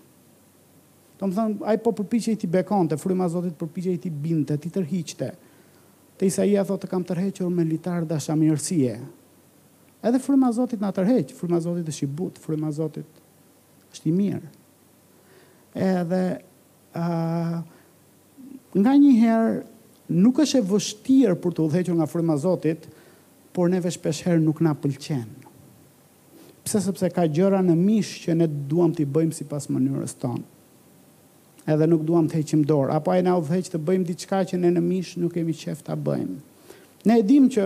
[1.20, 4.56] Të më thënë, a po përpiqe i ti bekonte, të Zotit përpiqe i ti binte,
[4.58, 5.28] ti tërhiqte.
[6.18, 8.98] Të isa i a thotë të kam tërhequr me litar dasha shamirësie.
[10.02, 13.06] Edhe fryma Zotit nga tërheq, fryma Zotit është i but, fryma Zotit
[13.94, 14.50] është i mirë.
[15.86, 16.22] Edhe
[16.98, 17.56] uh,
[18.76, 19.62] nga një herë
[20.12, 22.86] nuk është e vështirë për të udhequr nga fryma e Zotit,
[23.52, 25.26] por neve shpesh herë nuk na pëlqen.
[26.66, 30.44] Pse sepse ka gjëra në mish që ne duam t'i bëjmë sipas mënyrës tonë.
[31.66, 34.70] Edhe nuk duam të heqim dorë, apo ai na udhëheq të bëjmë diçka që ne
[34.74, 36.36] në mish nuk kemi qejf ta bëjmë.
[37.10, 37.64] Ne e dimë që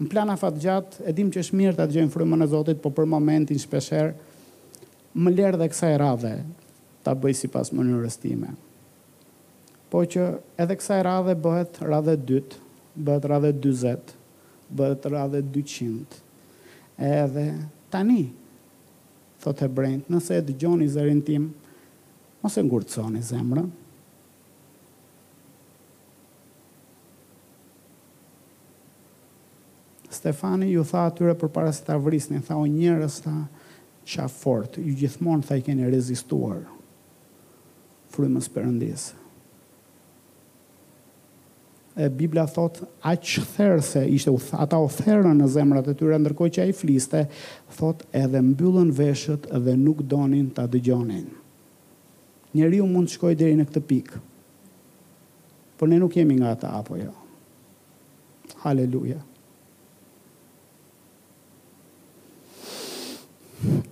[0.00, 2.94] në plana fat gjatë, e dimë që është mirë ta dëgjojmë frymën e Zotit, por
[2.96, 4.16] për momentin shpesh herë
[5.20, 6.34] më lër dhe kësaj radhe
[7.06, 8.54] ta bëj sipas mënyrës time
[9.90, 10.24] po që
[10.62, 12.44] edhe kësaj radhe bëhet radhe 2,
[12.94, 14.14] bëhet radhe 20,
[14.70, 16.20] bëhet radhe 200.
[17.02, 17.44] Edhe
[17.92, 18.28] tani,
[19.42, 21.48] thot e brejnë, nëse e dëgjoni zërin tim,
[22.40, 23.68] mos e ngurëconi zemrën,
[30.10, 33.32] Stefani ju tha atyre për para se ta vrisni, tha o njërës ta
[34.10, 36.64] qa fort, ju gjithmonë tha i keni rezistuar
[38.12, 39.19] frymës përëndisë.
[42.08, 43.24] Biblia thot aq
[43.56, 47.24] therse ishte ata u therrën në zemrat e tyre ndërkohë që ai fliste,
[47.76, 51.26] thot edhe mbyllën veshët dhe nuk donin ta dëgjonin.
[52.54, 54.22] Njeriu mund të shkojë deri në këtë pikë.
[55.80, 57.12] Por ne nuk jemi nga ata apo jo.
[58.64, 59.20] Haleluja.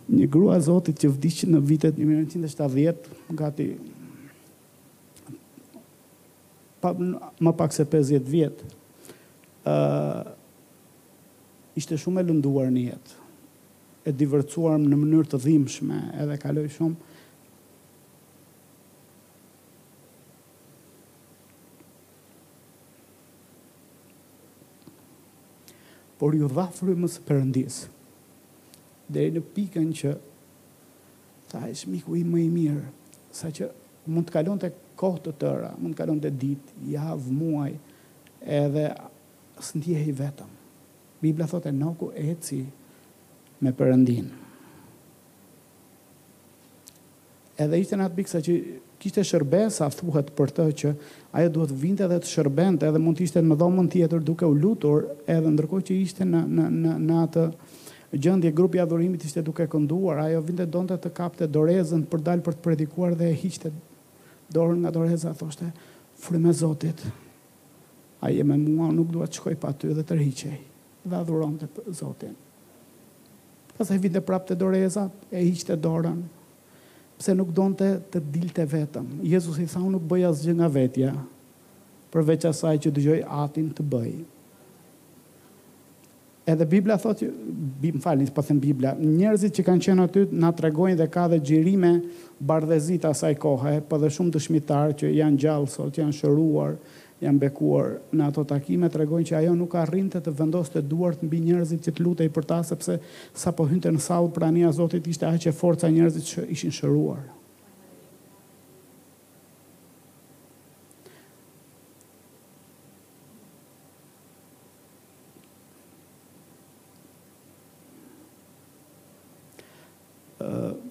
[0.08, 3.72] Një grua zotit që vdishë në vitet 1970, gati
[6.80, 6.94] pa,
[7.38, 8.64] më pak se 50 vjetë,
[9.68, 10.30] uh,
[11.78, 13.16] ishte shumë e lënduar një jetë,
[14.08, 17.06] e divërcuar në mënyrë të dhimshme, edhe kaloj shumë,
[26.18, 27.82] por ju dha frymës përëndis,
[29.08, 30.16] dhe e në pikën që,
[31.48, 32.88] ta e shmiku i më i mirë,
[33.38, 33.68] sa që
[34.10, 37.70] mund të kalon të kohë të tëra, mund të kalon të ditë, javë, muaj,
[38.58, 38.88] edhe
[39.68, 40.50] së ndjehe vetëm.
[41.22, 42.58] Biblia thotë e eci
[43.64, 44.28] me përëndin.
[47.58, 48.52] Edhe ishte në atë biksa që
[49.02, 50.92] kishte shërbesa, thuhet për të që
[51.38, 54.54] ajo duhet vinte dhe të shërbente edhe mund të ishte në dhomën tjetër duke u
[54.58, 57.44] lutur edhe ndërkohë që ishte në, në, në, në atë
[58.24, 62.56] gjëndje grupi adhurimit ishte duke kënduar, ajo vinte donte të kapte dorezën për dalë për
[62.56, 63.72] të predikuar dhe e hiqte
[64.52, 65.68] dorën nga dorëheza, thoshte,
[66.16, 67.02] fryme Zotit,
[68.22, 70.56] a jeme mua, nuk duhet qëkoj pa ty dhe të rhiqej,
[71.08, 72.34] dhe adhuron të Zotin.
[73.76, 76.18] Pas e vinte prap të dorëheza, e hiqte dorën,
[77.20, 79.12] pse nuk donte të dilte vetëm.
[79.26, 81.12] Jezus i tha, nuk bëja zgjë nga vetja,
[82.14, 84.18] përveç asaj që dëgjoj atin të bëjë.
[86.48, 87.26] Edhe Biblia thotë,
[87.76, 91.26] bi, më falni, po them Biblia, njerëzit që kanë qenë aty na tregojnë dhe ka
[91.28, 91.90] dhe xhirime
[92.48, 96.78] bardhëzit asaj kohe, po dhe shumë dëshmitar që janë gjallë sot, janë shëruar,
[97.20, 101.82] janë bekuar në ato takime, tregojnë që ajo nuk arrinte të vendoste duart mbi njerëzit
[101.84, 102.96] që të lutej për ta sepse
[103.44, 107.26] sapo hynte në sallë prania Zotit ishte aq e forca njerëzit që ishin shëruar.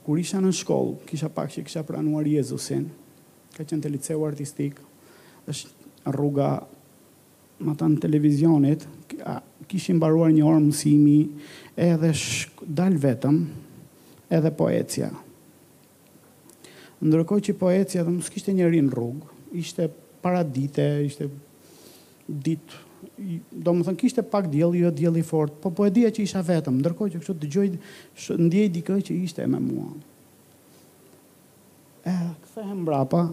[0.08, 2.86] kur isha në shkollë, kisha pak që kisha pranuar Jezusin,
[3.58, 4.78] ka qenë të liceu artistik,
[5.52, 6.54] është rruga
[7.68, 8.86] më të në televizionit,
[9.68, 11.18] kishim baruar një orë mësimi,
[11.84, 13.42] edhe sh, dal vetëm,
[14.32, 15.12] edhe poecia.
[17.04, 19.90] Ndërkoj që poecia dhe mësë kishte njëri në rrugë, ishte
[20.24, 21.28] paradite, ishte
[22.48, 22.86] ditë
[23.52, 26.24] do më thënë, kishte pak djel, jo djel i fort, po po e dhja që
[26.26, 27.66] isha vetëm, ndërkoj që kështu të gjoj,
[28.48, 29.90] ndjej dikë që ishte me mua.
[32.08, 32.14] E,
[32.46, 33.26] këthehem brapa,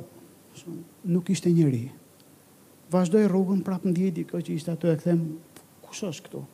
[1.11, 1.85] nuk ishte njëri.
[2.93, 5.25] Vazhdoj rrugën, prap ndjej dikë që ishte ato e këthehem,
[5.87, 6.45] kush është këtu?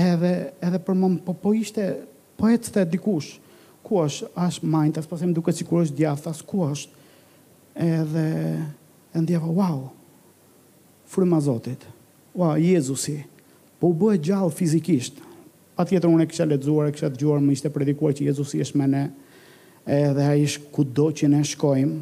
[0.00, 1.86] Edhe, edhe për më, po po ishte,
[2.40, 3.30] po e të dikush,
[3.86, 7.08] ku është, po është majnë, të spasem duke si kur është djaftas, ku është?
[7.86, 8.28] Edhe,
[9.14, 9.88] e ndjeva, wow,
[11.10, 11.82] fryma Zotit.
[12.32, 13.16] Ua, Jezusi,
[13.82, 15.16] po u bëhe gjallë fizikisht.
[15.74, 18.60] Pa tjetër unë e e ledzuar, e kështë e gjuar, më ishte predikuar që Jezusi
[18.62, 19.02] është me ne,
[19.90, 22.00] edhe a ishë ku do që ne shkojmë.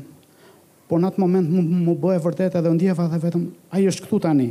[0.91, 4.05] Por në atë moment më, më bëhe vërtet edhe ndjeva dhe vetëm, a i është
[4.05, 4.49] këtu tani.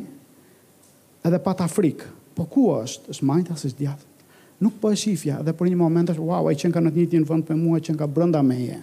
[1.26, 2.10] Edhe pa ta frikë.
[2.38, 3.14] Po ku është?
[3.14, 4.06] është majtë asë është djathë.
[4.66, 6.92] Nuk po e shifja, edhe për një moment është, wow, a i qenë ka në
[6.96, 8.80] të njëtjin vënd për mua, qenë ka brënda me je.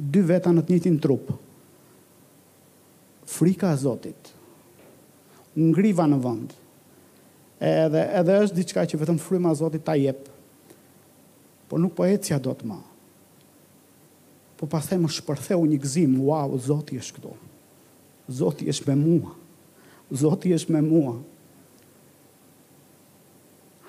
[0.00, 1.36] Dy veta në të njëtjin trupë.
[3.34, 4.33] Frika e Zotit,
[5.56, 6.52] ngriva në vend.
[7.62, 10.26] Edhe edhe është diçka që vetëm fryma e Zotit ta jep.
[11.70, 12.76] Por nuk po ecja dot më.
[14.58, 17.32] Po pastaj më shpërtheu një gzim, wow, Zoti është këtu.
[18.34, 19.32] Zoti është me mua.
[20.14, 21.14] Zoti është me mua.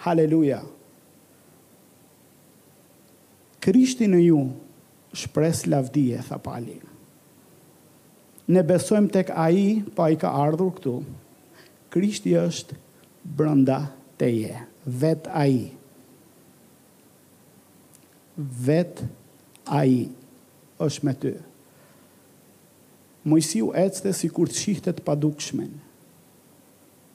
[0.05, 0.61] Haleluja.
[3.65, 4.39] Krishti në ju
[5.15, 6.77] shpres lavdije, tha pali.
[8.47, 10.97] Ne besojmë tek aji, pa i ka ardhur këtu,
[11.95, 12.75] Krishti është
[13.23, 13.77] brënda
[14.19, 14.57] të je,
[14.99, 15.61] vet a i.
[18.35, 18.99] Vet
[19.71, 20.01] a i
[20.83, 21.31] është me ty.
[23.25, 25.71] Mojësiu e cëte si kur të shihtet pa dukshmen.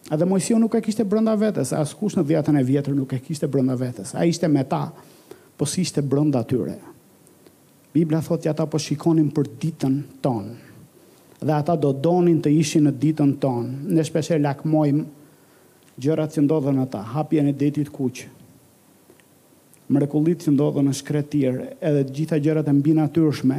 [0.08, 3.12] A dhe mojësiu nuk e kishte brënda vetës, as kush në dhjetën e vjetër nuk
[3.12, 4.14] e kishte brënda vetës.
[4.16, 4.86] A ishte me ta,
[5.60, 6.78] po si ishte brënda tyre.
[7.92, 10.69] Biblia thotë që ata po shikonin për ditën tonë
[11.40, 13.94] dhe ata do donin të ishin në ditën tonë.
[13.96, 15.04] Ne shpeshe lakmojmë
[16.00, 18.28] gjërat që ndodhën ata, hapjen e detit kuqë,
[19.92, 23.58] mrekullit që ndodhën në shkretir, edhe gjitha gjërat e mbi natyrshme,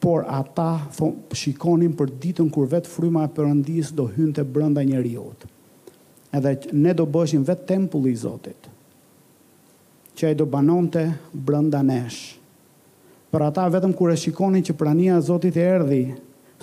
[0.00, 0.66] por ata
[0.96, 4.86] thon, shikonin për ditën kur vetë fryma e përëndis do hynë të brënda
[6.30, 8.66] Edhe ne do bëshim vetë tempulli i Zotit,
[10.14, 11.00] që e do banon të
[11.34, 12.28] brënda neshë.
[13.34, 16.04] Për ata vetëm kur e shikonin që prania Zotit e erdi,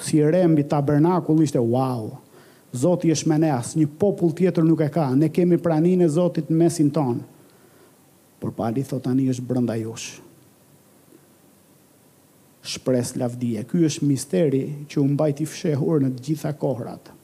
[0.02, 2.16] si rembi tabernakull ishte wow.
[2.78, 5.08] Zoti është me ne, as një popull tjetër nuk e ka.
[5.18, 7.24] Ne kemi praninë e Zotit në mesin tonë.
[8.38, 10.20] Por pali thot tani është brenda jush.
[12.68, 13.64] Shpres lavdije.
[13.70, 17.17] Ky është misteri që u mbajti fshehur në të gjitha kohrat.